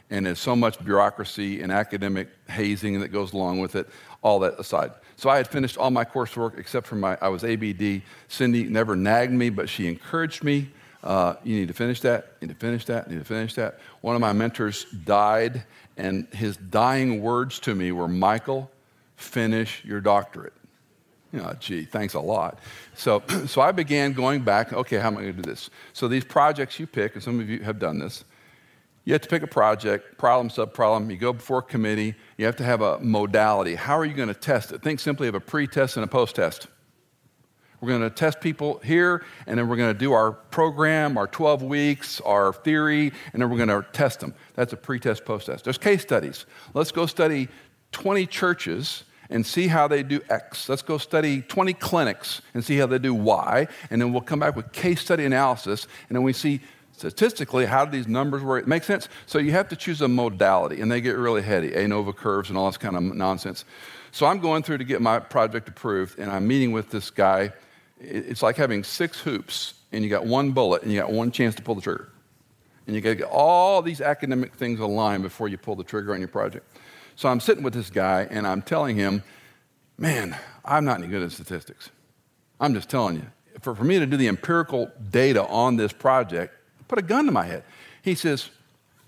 [0.10, 3.88] and there's so much bureaucracy and academic hazing that goes along with it,
[4.22, 4.92] all that aside.
[5.16, 8.02] So I had finished all my coursework except for my, I was ABD.
[8.28, 10.70] Cindy never nagged me, but she encouraged me.
[11.04, 13.54] Uh, you need to finish that, you need to finish that, you need to finish
[13.56, 13.80] that.
[14.02, 15.64] One of my mentors died,
[15.96, 18.70] and his dying words to me were, Michael,
[19.16, 20.54] finish your doctorate.
[21.32, 22.60] You gee, thanks a lot.
[22.96, 25.70] So, so I began going back, okay, how am I going to do this?
[25.94, 28.24] So these projects you pick, and some of you have done this,
[29.10, 31.10] you have to pick a project, problem, subproblem.
[31.10, 32.14] You go before a committee.
[32.38, 33.74] You have to have a modality.
[33.74, 34.84] How are you going to test it?
[34.84, 36.68] Think simply of a pre test and a post test.
[37.82, 41.26] We're going to test people here, and then we're going to do our program, our
[41.26, 44.36] 12 weeks, our theory, and then we're going to test them.
[44.54, 45.64] That's a pre test, post test.
[45.64, 46.46] There's case studies.
[46.76, 47.48] Let's go study
[47.94, 50.70] 20 churches and see how they do X.
[50.70, 53.68] Let's go study 20 clinics and see how they do Y.
[53.90, 55.88] And then we'll come back with case study analysis.
[56.10, 56.62] And then we see
[57.00, 58.64] statistically how do these numbers work.
[58.64, 59.10] It makes sense?
[59.26, 62.58] So you have to choose a modality, and they get really heady ANOVA curves and
[62.58, 63.66] all this kind of nonsense.
[64.12, 67.54] So I'm going through to get my project approved, and I'm meeting with this guy.
[68.00, 71.56] It's like having six hoops, and you got one bullet, and you got one chance
[71.56, 72.10] to pull the trigger.
[72.86, 76.14] And you got to get all these academic things aligned before you pull the trigger
[76.14, 76.66] on your project.
[77.16, 79.22] So I'm sitting with this guy and I'm telling him,
[79.98, 80.36] man,
[80.66, 81.92] I'm not any good at statistics.
[82.60, 83.26] I'm just telling you.
[83.62, 86.54] For, for me to do the empirical data on this project,
[86.90, 87.64] put a gun to my head.
[88.02, 88.50] He says,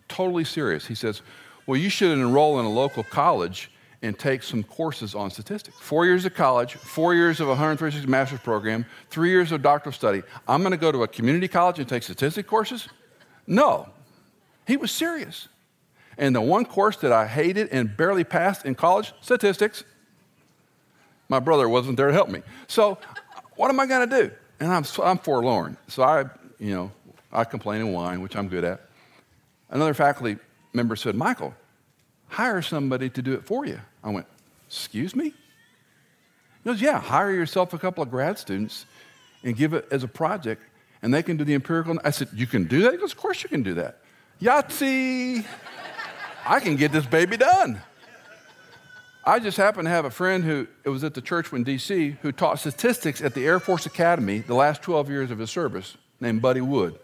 [0.08, 0.88] totally serious.
[0.88, 1.22] He says,
[1.68, 3.70] well, you should enroll in a local college
[4.02, 5.78] and take some courses on statistics.
[5.80, 9.94] Four years of college, four years of a 136 master's program, three years of doctoral
[9.94, 10.24] study.
[10.48, 12.88] I'm going to go to a community college and take statistic courses?
[13.46, 13.90] No.
[14.66, 15.50] He was serious.
[16.18, 19.84] And the one course that I hated and barely passed in college, statistics.
[21.30, 22.42] My brother wasn't there to help me.
[22.68, 22.98] So,
[23.56, 24.32] what am I going to do?
[24.60, 25.78] And I'm, I'm forlorn.
[25.88, 26.26] So, I,
[26.60, 26.92] you know,
[27.32, 28.82] I complain and whine, which I'm good at.
[29.70, 30.38] Another faculty
[30.74, 31.54] member said, Michael,
[32.28, 33.80] hire somebody to do it for you.
[34.04, 34.28] I went,
[34.68, 35.26] Excuse me?
[35.26, 35.34] He
[36.64, 38.86] goes, Yeah, hire yourself a couple of grad students
[39.44, 40.62] and give it as a project,
[41.02, 42.00] and they can do the empirical.
[42.04, 42.94] I said, You can do that?
[42.94, 44.00] He goes, Of course you can do that.
[44.42, 45.46] Yahtzee!
[46.46, 47.82] I can get this baby done.
[49.24, 52.18] I just happened to have a friend who it was at the church in D.C.
[52.22, 55.96] who taught statistics at the Air Force Academy the last 12 years of his service,
[56.20, 56.98] named Buddy Wood.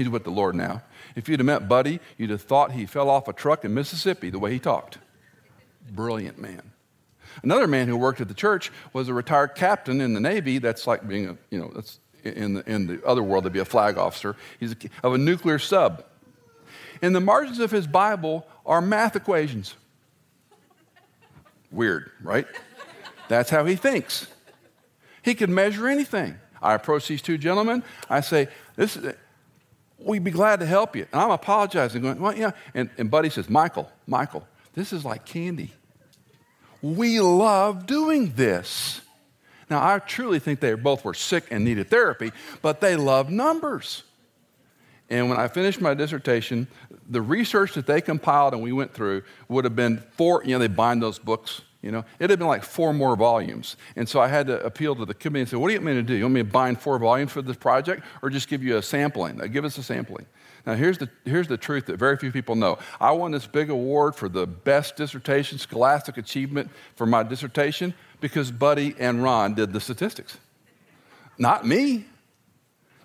[0.00, 0.80] He's with the Lord now.
[1.14, 4.30] If you'd have met Buddy, you'd have thought he fell off a truck in Mississippi
[4.30, 4.96] the way he talked.
[5.90, 6.72] Brilliant man.
[7.42, 10.56] Another man who worked at the church was a retired captain in the Navy.
[10.56, 13.58] That's like being a, you know, that's in the, in the other world, they'd be
[13.58, 14.36] a flag officer.
[14.58, 16.02] He's a, of a nuclear sub.
[17.02, 19.74] In the margins of his Bible are math equations.
[21.70, 22.46] Weird, right?
[23.28, 24.28] That's how he thinks.
[25.20, 26.38] He could measure anything.
[26.62, 27.82] I approach these two gentlemen.
[28.08, 29.14] I say, "This is,
[30.04, 33.30] we'd be glad to help you." And I'm apologizing, going, "Well, yeah." And, and Buddy
[33.30, 35.72] says, "Michael, Michael, this is like candy.
[36.82, 39.00] We love doing this."
[39.68, 44.02] Now, I truly think they both were sick and needed therapy, but they love numbers.
[45.08, 46.68] And when I finished my dissertation,
[47.08, 50.58] the research that they compiled and we went through would have been four, you know,
[50.58, 53.76] they bind those books, you know, it'd have been like four more volumes.
[53.96, 55.86] And so I had to appeal to the committee and say, what do you want
[55.86, 56.14] me to do?
[56.14, 58.82] You want me to bind four volumes for this project or just give you a
[58.82, 59.38] sampling?
[59.50, 60.26] Give us a sampling.
[60.66, 62.78] Now, here's the, here's the truth that very few people know.
[63.00, 68.50] I won this big award for the best dissertation, scholastic achievement for my dissertation because
[68.50, 70.36] Buddy and Ron did the statistics.
[71.38, 72.04] Not me.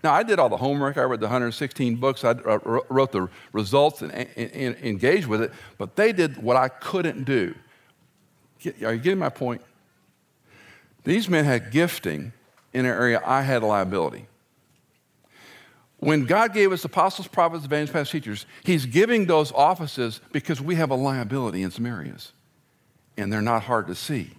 [0.04, 0.98] Now, I did all the homework.
[0.98, 2.26] I read the 116 books.
[2.26, 6.68] I wrote the results and, and, and engaged with it, but they did what I
[6.68, 7.56] couldn't do.
[8.84, 9.62] Are you getting my point?
[11.04, 12.34] These men had gifting
[12.74, 14.26] in an area I had a liability.
[15.98, 20.92] When God gave us apostles, prophets, evangelists, teachers, He's giving those offices because we have
[20.92, 22.32] a liability in some areas,
[23.18, 24.32] and they're not hard to see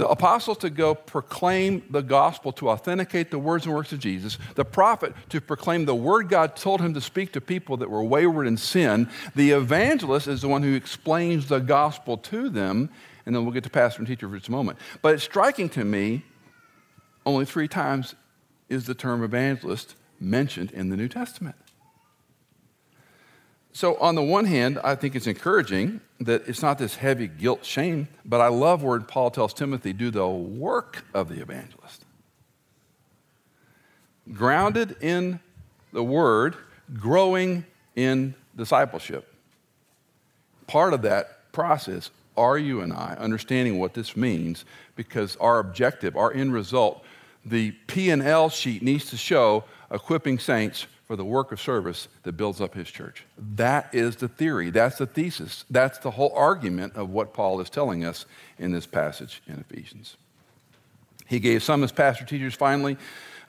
[0.00, 4.38] the apostles to go proclaim the gospel to authenticate the words and works of Jesus,
[4.54, 8.02] the prophet to proclaim the word God told him to speak to people that were
[8.02, 12.88] wayward in sin, the evangelist is the one who explains the gospel to them,
[13.26, 14.78] and then we'll get to pastor and teacher for just a moment.
[15.02, 16.24] But it's striking to me,
[17.26, 18.14] only three times
[18.68, 21.56] is the term evangelist mentioned in the New Testament.
[23.72, 27.64] So, on the one hand, I think it's encouraging that it's not this heavy guilt
[27.64, 32.04] shame, but I love where Paul tells Timothy, do the work of the evangelist.
[34.32, 35.40] Grounded in
[35.92, 36.56] the word,
[36.94, 39.32] growing in discipleship.
[40.66, 44.64] Part of that process are you and I understanding what this means
[44.96, 47.04] because our objective, our end result,
[47.44, 52.60] the P&L sheet needs to show equipping saints for the work of service that builds
[52.60, 53.24] up his church.
[53.56, 54.70] That is the theory.
[54.70, 55.64] That's the thesis.
[55.68, 58.26] That's the whole argument of what Paul is telling us
[58.58, 60.16] in this passage in Ephesians.
[61.26, 62.96] He gave some as pastor teachers finally.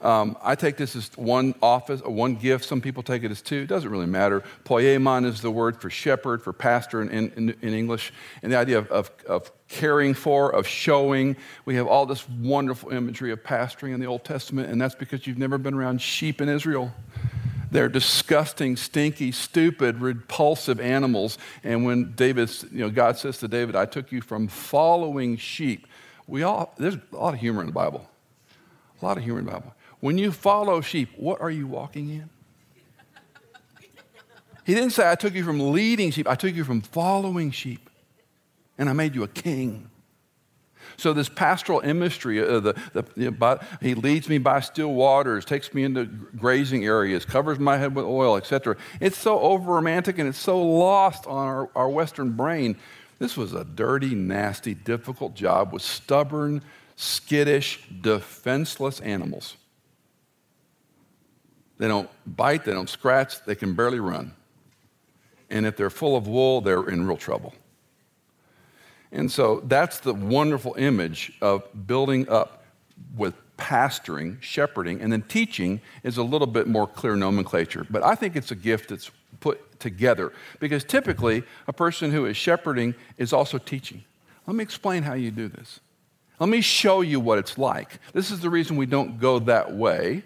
[0.02, 2.66] Um, I take this as one office, one gift.
[2.66, 3.58] Some people take it as two.
[3.58, 4.44] It doesn't really matter.
[4.66, 8.12] Poimen is the word for shepherd, for pastor in, in, in English.
[8.42, 11.38] And the idea of, of, of, caring for, of showing.
[11.64, 15.26] We have all this wonderful imagery of pastoring in the Old Testament, and that's because
[15.26, 16.92] you've never been around sheep in Israel.
[17.72, 21.38] They're disgusting, stinky, stupid, repulsive animals.
[21.64, 25.88] And when David, you know, God says to David, I took you from following sheep.
[26.28, 28.06] We all, there's a lot of humor in the Bible.
[29.02, 29.74] A lot of humor in the Bible.
[30.02, 32.30] When you follow sheep, what are you walking in?
[34.66, 37.90] He didn't say, I took you from leading sheep, I took you from following sheep,
[38.78, 39.90] and I made you a king.
[40.98, 45.46] So, this pastoral imagery, uh, the, the, you know, he leads me by still waters,
[45.46, 48.76] takes me into grazing areas, covers my head with oil, etc.
[49.00, 52.76] It's so over romantic and it's so lost on our, our Western brain.
[53.20, 56.62] This was a dirty, nasty, difficult job with stubborn,
[56.98, 59.56] skittish, defenseless animals.
[61.82, 64.36] They don't bite, they don't scratch, they can barely run.
[65.50, 67.56] And if they're full of wool, they're in real trouble.
[69.12, 72.66] And so that's the wonderful image of building up
[73.18, 77.88] with pastoring, shepherding, and then teaching is a little bit more clear nomenclature.
[77.90, 79.10] But I think it's a gift that's
[79.40, 84.04] put together because typically a person who is shepherding is also teaching.
[84.46, 85.80] Let me explain how you do this.
[86.38, 87.98] Let me show you what it's like.
[88.14, 90.26] This is the reason we don't go that way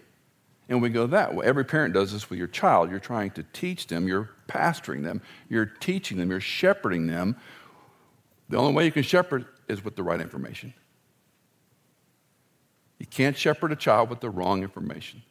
[0.67, 1.45] and we go that way.
[1.45, 2.89] Every parent does this with your child.
[2.89, 7.35] You're trying to teach them, you're pastoring them, you're teaching them, you're shepherding them
[8.49, 10.73] the only way you can shepherd is with the right information.
[12.99, 15.23] You can't shepherd a child with the wrong information.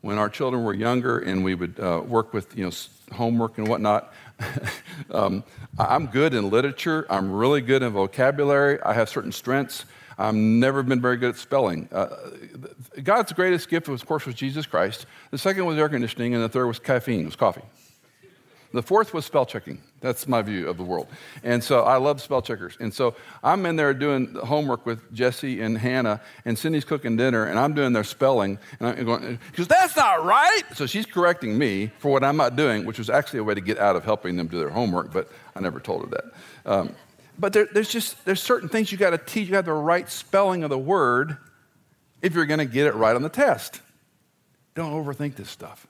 [0.00, 2.72] When our children were younger and we would uh, work with you know,
[3.14, 4.12] homework and whatnot,
[5.10, 5.44] um,
[5.78, 7.06] I'm good in literature.
[7.08, 8.80] I'm really good in vocabulary.
[8.82, 9.84] I have certain strengths.
[10.18, 11.88] I've never been very good at spelling.
[11.92, 12.08] Uh,
[13.02, 15.06] God's greatest gift, of course, was Jesus Christ.
[15.30, 17.62] The second was air conditioning, and the third was caffeine, was coffee.
[18.72, 19.82] The fourth was spell checking.
[20.00, 21.06] That's my view of the world.
[21.44, 22.76] And so I love spell checkers.
[22.80, 27.44] And so I'm in there doing homework with Jesse and Hannah, and Cindy's cooking dinner,
[27.44, 28.58] and I'm doing their spelling.
[28.80, 30.62] And I'm going, because that's not right.
[30.74, 33.60] So she's correcting me for what I'm not doing, which was actually a way to
[33.60, 36.24] get out of helping them do their homework, but I never told her that.
[36.64, 36.94] Um,
[37.38, 39.48] but there, there's just there's certain things you got to teach.
[39.48, 41.36] You have the right spelling of the word
[42.20, 43.80] if you're going to get it right on the test.
[44.74, 45.86] Don't overthink this stuff.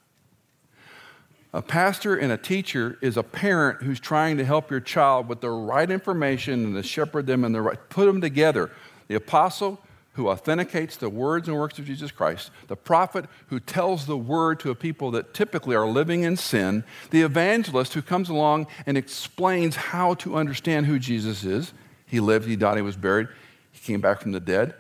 [1.54, 5.42] A pastor and a teacher is a parent who's trying to help your child with
[5.42, 8.70] the right information and to shepherd them in the right, put them together.
[9.08, 9.78] The apostle
[10.14, 14.60] who authenticates the words and works of Jesus Christ, the prophet who tells the word
[14.60, 18.98] to a people that typically are living in sin, the evangelist who comes along and
[18.98, 21.72] explains how to understand who Jesus is.
[22.06, 23.28] He lived, he died, he was buried,
[23.70, 24.74] he came back from the dead.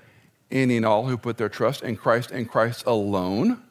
[0.50, 3.62] Any and all who put their trust in Christ and Christ alone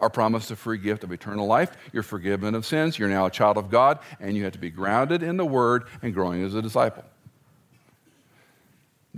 [0.00, 1.72] are promised a free gift of eternal life.
[1.92, 2.96] You're forgiven of sins.
[2.96, 5.88] You're now a child of God, and you have to be grounded in the Word
[6.00, 7.02] and growing as a disciple.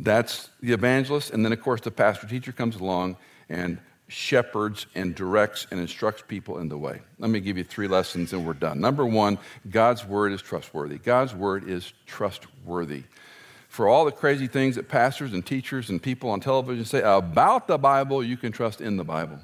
[0.03, 1.31] That's the evangelist.
[1.31, 3.17] And then, of course, the pastor teacher comes along
[3.49, 3.79] and
[4.09, 7.01] shepherds and directs and instructs people in the way.
[7.19, 8.81] Let me give you three lessons and we're done.
[8.81, 9.39] Number one,
[9.69, 10.99] God's word is trustworthy.
[10.99, 13.05] God's word is trustworthy.
[13.69, 17.69] For all the crazy things that pastors and teachers and people on television say about
[17.69, 19.39] the Bible, you can trust in the Bible.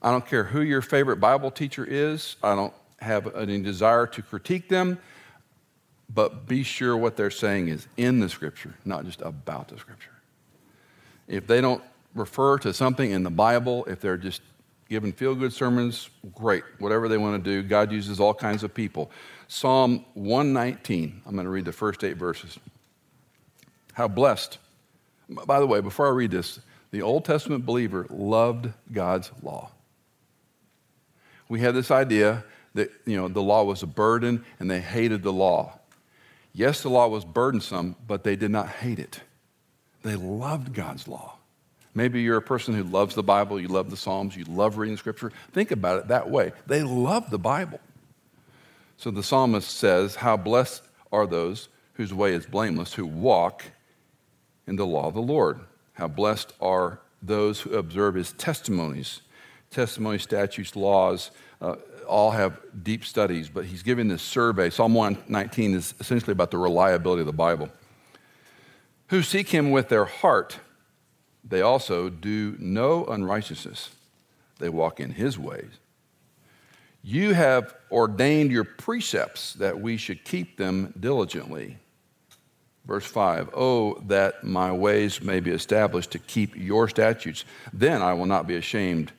[0.00, 2.36] I don't care who your favorite Bible teacher is.
[2.44, 4.98] I don't have any desire to critique them,
[6.12, 10.12] but be sure what they're saying is in the Scripture, not just about the Scripture.
[11.28, 11.82] If they don't
[12.14, 14.40] refer to something in the Bible, if they're just
[14.88, 17.66] giving feel good sermons, great, whatever they want to do.
[17.66, 19.10] God uses all kinds of people.
[19.48, 22.56] Psalm 119, I'm going to read the first eight verses.
[23.92, 24.58] How blessed.
[25.28, 26.60] By the way, before I read this,
[26.92, 29.70] the Old Testament believer loved God's law
[31.48, 32.44] we had this idea
[32.74, 35.78] that you know the law was a burden and they hated the law.
[36.56, 39.20] Yes, the law was burdensome, but they did not hate it.
[40.02, 41.36] They loved God's law.
[41.94, 44.96] Maybe you're a person who loves the Bible, you love the Psalms, you love reading
[44.96, 45.32] Scripture.
[45.52, 46.52] Think about it that way.
[46.66, 47.78] They love the Bible.
[48.96, 50.82] So the psalmist says, How blessed
[51.12, 53.62] are those whose way is blameless, who walk
[54.66, 55.60] in the law of the Lord.
[55.92, 59.20] How blessed are those who observe his testimonies
[59.70, 61.30] testimony, statutes, laws,
[61.60, 61.76] uh,
[62.06, 64.70] all have deep studies, but he's giving this survey.
[64.70, 67.68] Psalm 119 is essentially about the reliability of the Bible.
[69.08, 70.58] Who seek him with their heart,
[71.44, 73.90] they also do no unrighteousness.
[74.58, 75.70] They walk in his ways.
[77.02, 81.78] You have ordained your precepts that we should keep them diligently.
[82.84, 87.44] Verse 5 Oh, that my ways may be established to keep your statutes.
[87.72, 89.12] Then I will not be ashamed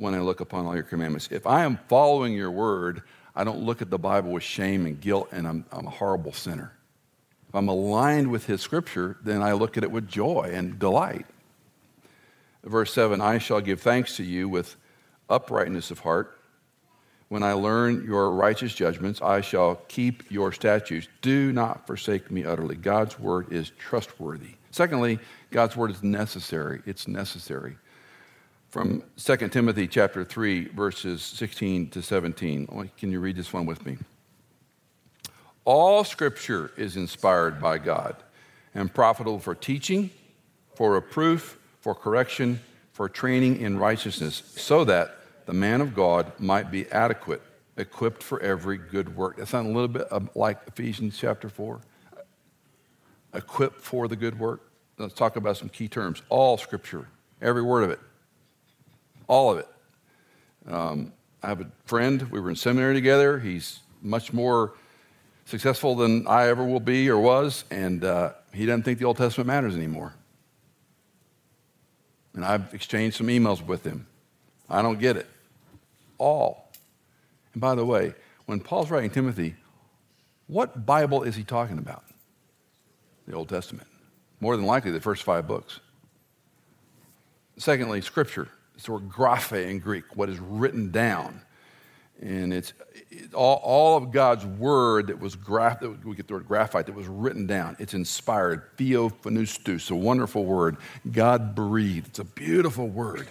[0.00, 1.28] when I look upon all your commandments.
[1.30, 3.02] If I am following your word,
[3.36, 6.32] I don't look at the Bible with shame and guilt and I'm, I'm a horrible
[6.32, 6.72] sinner.
[7.50, 11.26] If I'm aligned with his scripture, then I look at it with joy and delight.
[12.64, 14.74] Verse 7 I shall give thanks to you with
[15.28, 16.38] uprightness of heart.
[17.28, 21.08] When I learn your righteous judgments, I shall keep your statutes.
[21.20, 22.74] Do not forsake me utterly.
[22.74, 24.54] God's word is trustworthy.
[24.70, 25.18] Secondly,
[25.50, 26.80] God's word is necessary.
[26.86, 27.76] It's necessary
[28.70, 32.90] from 2 Timothy chapter 3 verses 16 to 17.
[32.96, 33.98] Can you read this one with me?
[35.64, 38.16] All scripture is inspired by God
[38.74, 40.10] and profitable for teaching,
[40.74, 42.60] for reproof, for correction,
[42.92, 45.16] for training in righteousness, so that
[45.46, 47.42] the man of God might be adequate,
[47.76, 49.36] equipped for every good work.
[49.36, 50.06] That sounds a little bit
[50.36, 51.80] like Ephesians chapter 4.
[53.34, 54.70] Equipped for the good work.
[54.96, 56.22] Let's talk about some key terms.
[56.28, 57.08] All scripture,
[57.40, 58.00] every word of it,
[59.30, 59.68] all of it.
[60.66, 63.38] Um, I have a friend, we were in seminary together.
[63.38, 64.74] He's much more
[65.44, 69.18] successful than I ever will be or was, and uh, he doesn't think the Old
[69.18, 70.14] Testament matters anymore.
[72.34, 74.06] And I've exchanged some emails with him.
[74.68, 75.28] I don't get it.
[76.18, 76.72] All.
[77.52, 78.14] And by the way,
[78.46, 79.54] when Paul's writing Timothy,
[80.48, 82.02] what Bible is he talking about?
[83.28, 83.86] The Old Testament.
[84.40, 85.78] More than likely, the first five books.
[87.58, 88.48] Secondly, Scripture.
[88.80, 91.42] It's the word graphe in Greek, what is written down.
[92.18, 92.72] And it's
[93.10, 96.94] it, all, all of God's word that was graph, we get the word graphite, that
[96.94, 97.76] was written down.
[97.78, 98.74] It's inspired.
[98.78, 100.78] Theopneustos, a wonderful word.
[101.12, 102.06] God breathed.
[102.06, 103.28] It's a beautiful word.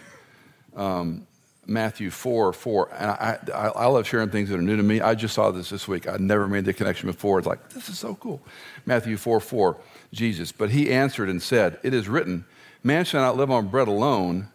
[0.76, 1.26] Um,
[1.66, 2.90] Matthew 4 4.
[2.94, 5.02] And I, I, I, love sharing things that are new to me.
[5.02, 6.08] I just saw this this week.
[6.08, 7.40] I'd never made the connection before.
[7.40, 8.40] It's like, this is so cool.
[8.86, 9.78] Matthew 4 4,
[10.14, 10.52] Jesus.
[10.52, 12.46] But he answered and said, It is written,
[12.84, 14.50] Man shall not live on bread alone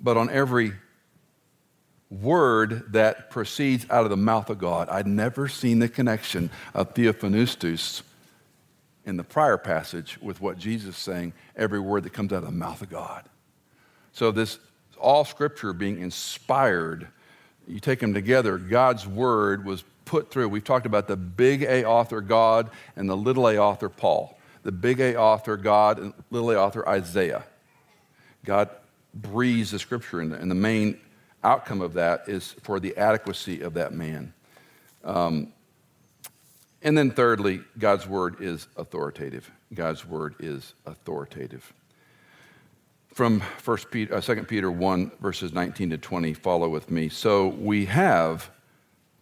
[0.00, 0.72] but on every
[2.10, 4.88] word that proceeds out of the mouth of God.
[4.88, 8.02] I'd never seen the connection of Theopneustos
[9.04, 12.46] in the prior passage with what Jesus is saying, every word that comes out of
[12.46, 13.24] the mouth of God.
[14.12, 14.58] So, this
[14.98, 17.08] all scripture being inspired,
[17.68, 20.48] you take them together, God's word was put through.
[20.48, 24.38] We've talked about the big A author, God, and the little a author, Paul.
[24.62, 27.44] The big A author, God, and little a author, Isaiah.
[28.44, 28.70] God
[29.16, 30.98] breathes the scripture, and and the main
[31.46, 34.32] outcome of that is for the adequacy of that man.
[35.04, 35.52] Um,
[36.82, 39.50] and then, thirdly, God's word is authoritative.
[39.72, 41.72] God's word is authoritative.
[43.08, 47.08] From 1 Peter, uh, 2 Peter 1, verses 19 to 20, follow with me.
[47.08, 48.50] So we have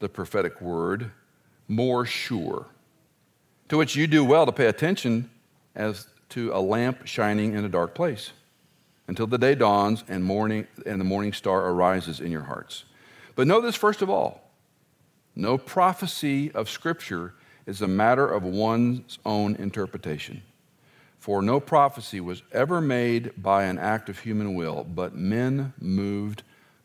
[0.01, 1.11] the prophetic word
[1.69, 2.67] more sure,
[3.69, 5.31] to which you do well to pay attention
[5.75, 8.33] as to a lamp shining in a dark place
[9.07, 12.85] until the day dawns and morning and the morning star arises in your hearts.
[13.35, 14.41] But know this first of all,
[15.35, 17.35] no prophecy of scripture
[17.67, 20.43] is a matter of one's own interpretation.
[21.19, 26.43] For no prophecy was ever made by an act of human will, but men moved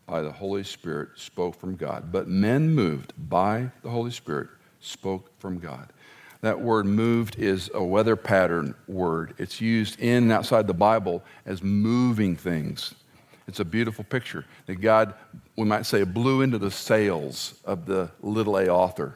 [0.07, 2.11] by the Holy Spirit spoke from God.
[2.11, 4.47] But men moved by the Holy Spirit
[4.80, 5.91] spoke from God.
[6.41, 9.33] That word moved is a weather pattern word.
[9.37, 12.93] It's used in and outside the Bible as moving things.
[13.47, 15.15] It's a beautiful picture that God,
[15.57, 19.15] we might say, blew into the sails of the little a author.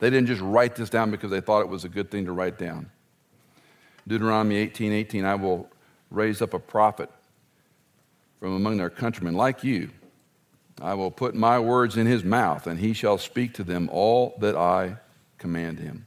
[0.00, 2.32] They didn't just write this down because they thought it was a good thing to
[2.32, 2.90] write down.
[4.08, 5.68] Deuteronomy 18 18, I will
[6.10, 7.10] raise up a prophet
[8.40, 9.90] from among their countrymen like you.
[10.80, 14.36] I will put my words in his mouth, and he shall speak to them all
[14.40, 14.96] that I
[15.38, 16.05] command him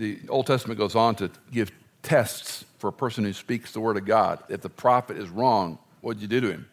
[0.00, 1.70] the Old Testament goes on to give
[2.02, 4.42] tests for a person who speaks the word of God.
[4.48, 6.68] If the prophet is wrong, what'd you do to him?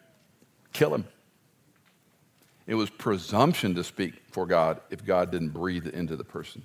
[0.72, 1.04] Kill him.
[2.66, 6.64] It was presumption to speak for God if God didn't breathe into the person.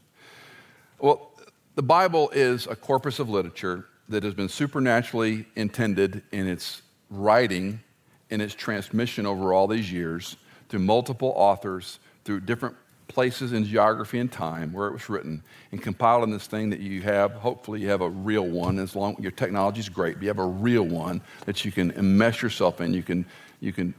[1.00, 1.32] Well,
[1.76, 7.82] the Bible is a corpus of literature that has been supernaturally intended in its writing,
[8.30, 10.38] in its transmission over all these years,
[10.70, 12.76] through multiple authors, through different
[13.14, 17.02] places in geography and time where it was written and compiling this thing that you
[17.02, 17.32] have.
[17.34, 18.80] Hopefully, you have a real one.
[18.80, 21.92] As long your technology is great, but you have a real one that you can
[21.92, 22.94] immerse yourself in.
[22.94, 23.26] You can
[23.60, 23.94] you can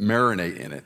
[0.00, 0.84] marinate in it.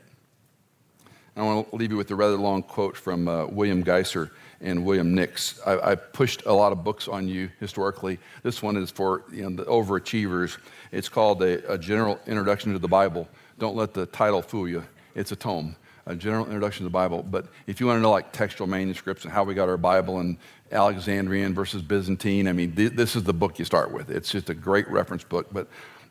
[1.35, 4.83] I want to leave you with a rather long quote from uh, William Geisler and
[4.83, 5.59] William Nix.
[5.67, 8.17] I, I, pushed a lot of books on you historically.
[8.41, 10.57] This one is for you know, the overachievers.
[10.91, 13.27] It's called a, a General Introduction to the Bible.
[13.59, 14.83] Don't let the title fool you.
[15.13, 15.75] It's a tome
[16.07, 17.21] a general introduction to the Bible.
[17.21, 20.19] But if you want to know like textual manuscripts and how we got our Bible
[20.19, 20.37] and
[20.71, 24.09] Alexandrian versus Byzantine, I mean, th- this is the book you start with.
[24.09, 25.47] It's just a great reference book.
[25.51, 25.67] But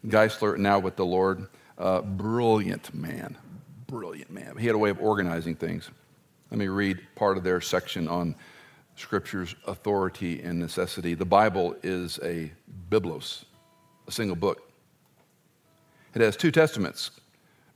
[0.07, 1.47] Geisler, now with the Lord,
[1.79, 3.37] uh, brilliant man,
[3.87, 4.57] brilliant man.
[4.59, 5.91] He had a way of organizing things.
[6.51, 8.35] Let me read part of their section on
[8.97, 11.15] Scripture's authority and necessity.
[11.15, 12.53] The Bible is a
[12.91, 13.45] biblos,
[14.07, 14.71] a single book.
[16.15, 17.11] It has two testaments,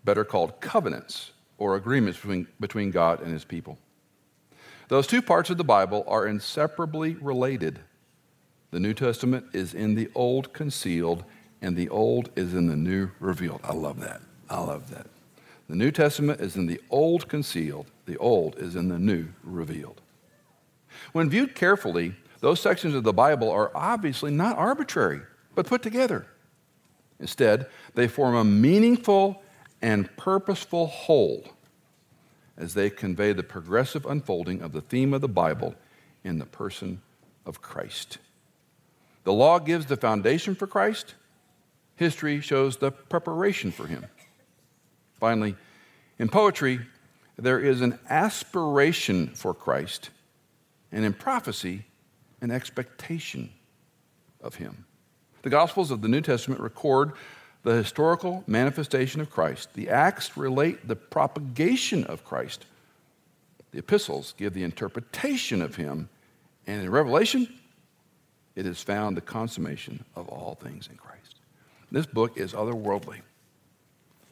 [0.05, 3.79] better called covenants or agreements between, between God and his people.
[4.89, 7.79] Those two parts of the Bible are inseparably related.
[8.73, 11.23] The New Testament is in the Old concealed,
[11.63, 13.61] and the Old is in the New revealed.
[13.63, 14.21] I love that.
[14.49, 15.07] I love that.
[15.69, 20.01] The New Testament is in the Old concealed, the Old is in the New revealed.
[21.13, 25.21] When viewed carefully, Those sections of the Bible are obviously not arbitrary,
[25.55, 26.27] but put together.
[27.19, 29.43] Instead, they form a meaningful
[29.83, 31.45] and purposeful whole
[32.57, 35.75] as they convey the progressive unfolding of the theme of the Bible
[36.23, 37.01] in the person
[37.47, 38.19] of Christ.
[39.25, 41.15] The law gives the foundation for Christ,
[41.97, 44.07] history shows the preparation for him.
[45.19, 45.57] Finally,
[46.19, 46.81] in poetry,
[47.39, 50.11] there is an aspiration for Christ,
[50.93, 51.85] and in prophecy,
[52.41, 53.51] an expectation
[54.43, 54.85] of him.
[55.43, 57.13] The Gospels of the New Testament record
[57.63, 59.75] the historical manifestation of Christ.
[59.75, 62.65] The Acts relate the propagation of Christ.
[63.73, 66.09] The epistles give the interpretation of him.
[66.67, 67.49] And in Revelation,
[68.57, 71.37] it is found the consummation of all things in Christ.
[71.93, 73.21] This book is otherworldly.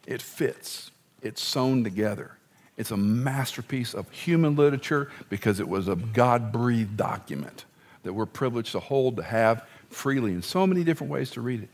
[0.06, 0.90] It fits,
[1.22, 2.32] it's sewn together.
[2.76, 7.64] It's a masterpiece of human literature because it was a God breathed document
[8.04, 11.64] that we're privileged to hold, to have freely in so many different ways to read
[11.64, 11.68] it.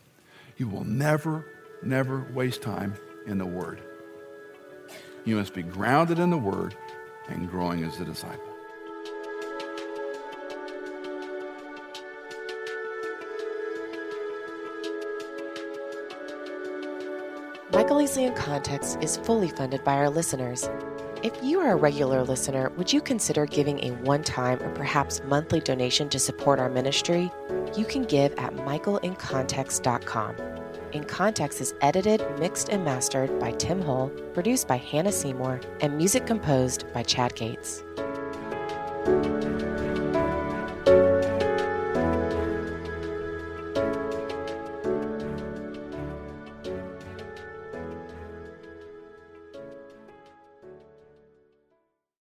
[0.56, 1.44] You will never,
[1.82, 2.94] never waste time
[3.26, 3.82] in the Word.
[5.24, 6.76] You must be grounded in the Word
[7.28, 8.54] and growing as a disciple.
[17.72, 20.68] Michael in Context is fully funded by our listeners.
[21.24, 25.20] If you are a regular listener, would you consider giving a one time or perhaps
[25.24, 27.32] monthly donation to support our ministry?
[27.76, 30.36] You can give at michaelincontext.com.
[30.92, 35.96] In Context is edited, mixed, and mastered by Tim Hull, produced by Hannah Seymour, and
[35.96, 37.82] music composed by Chad Gates.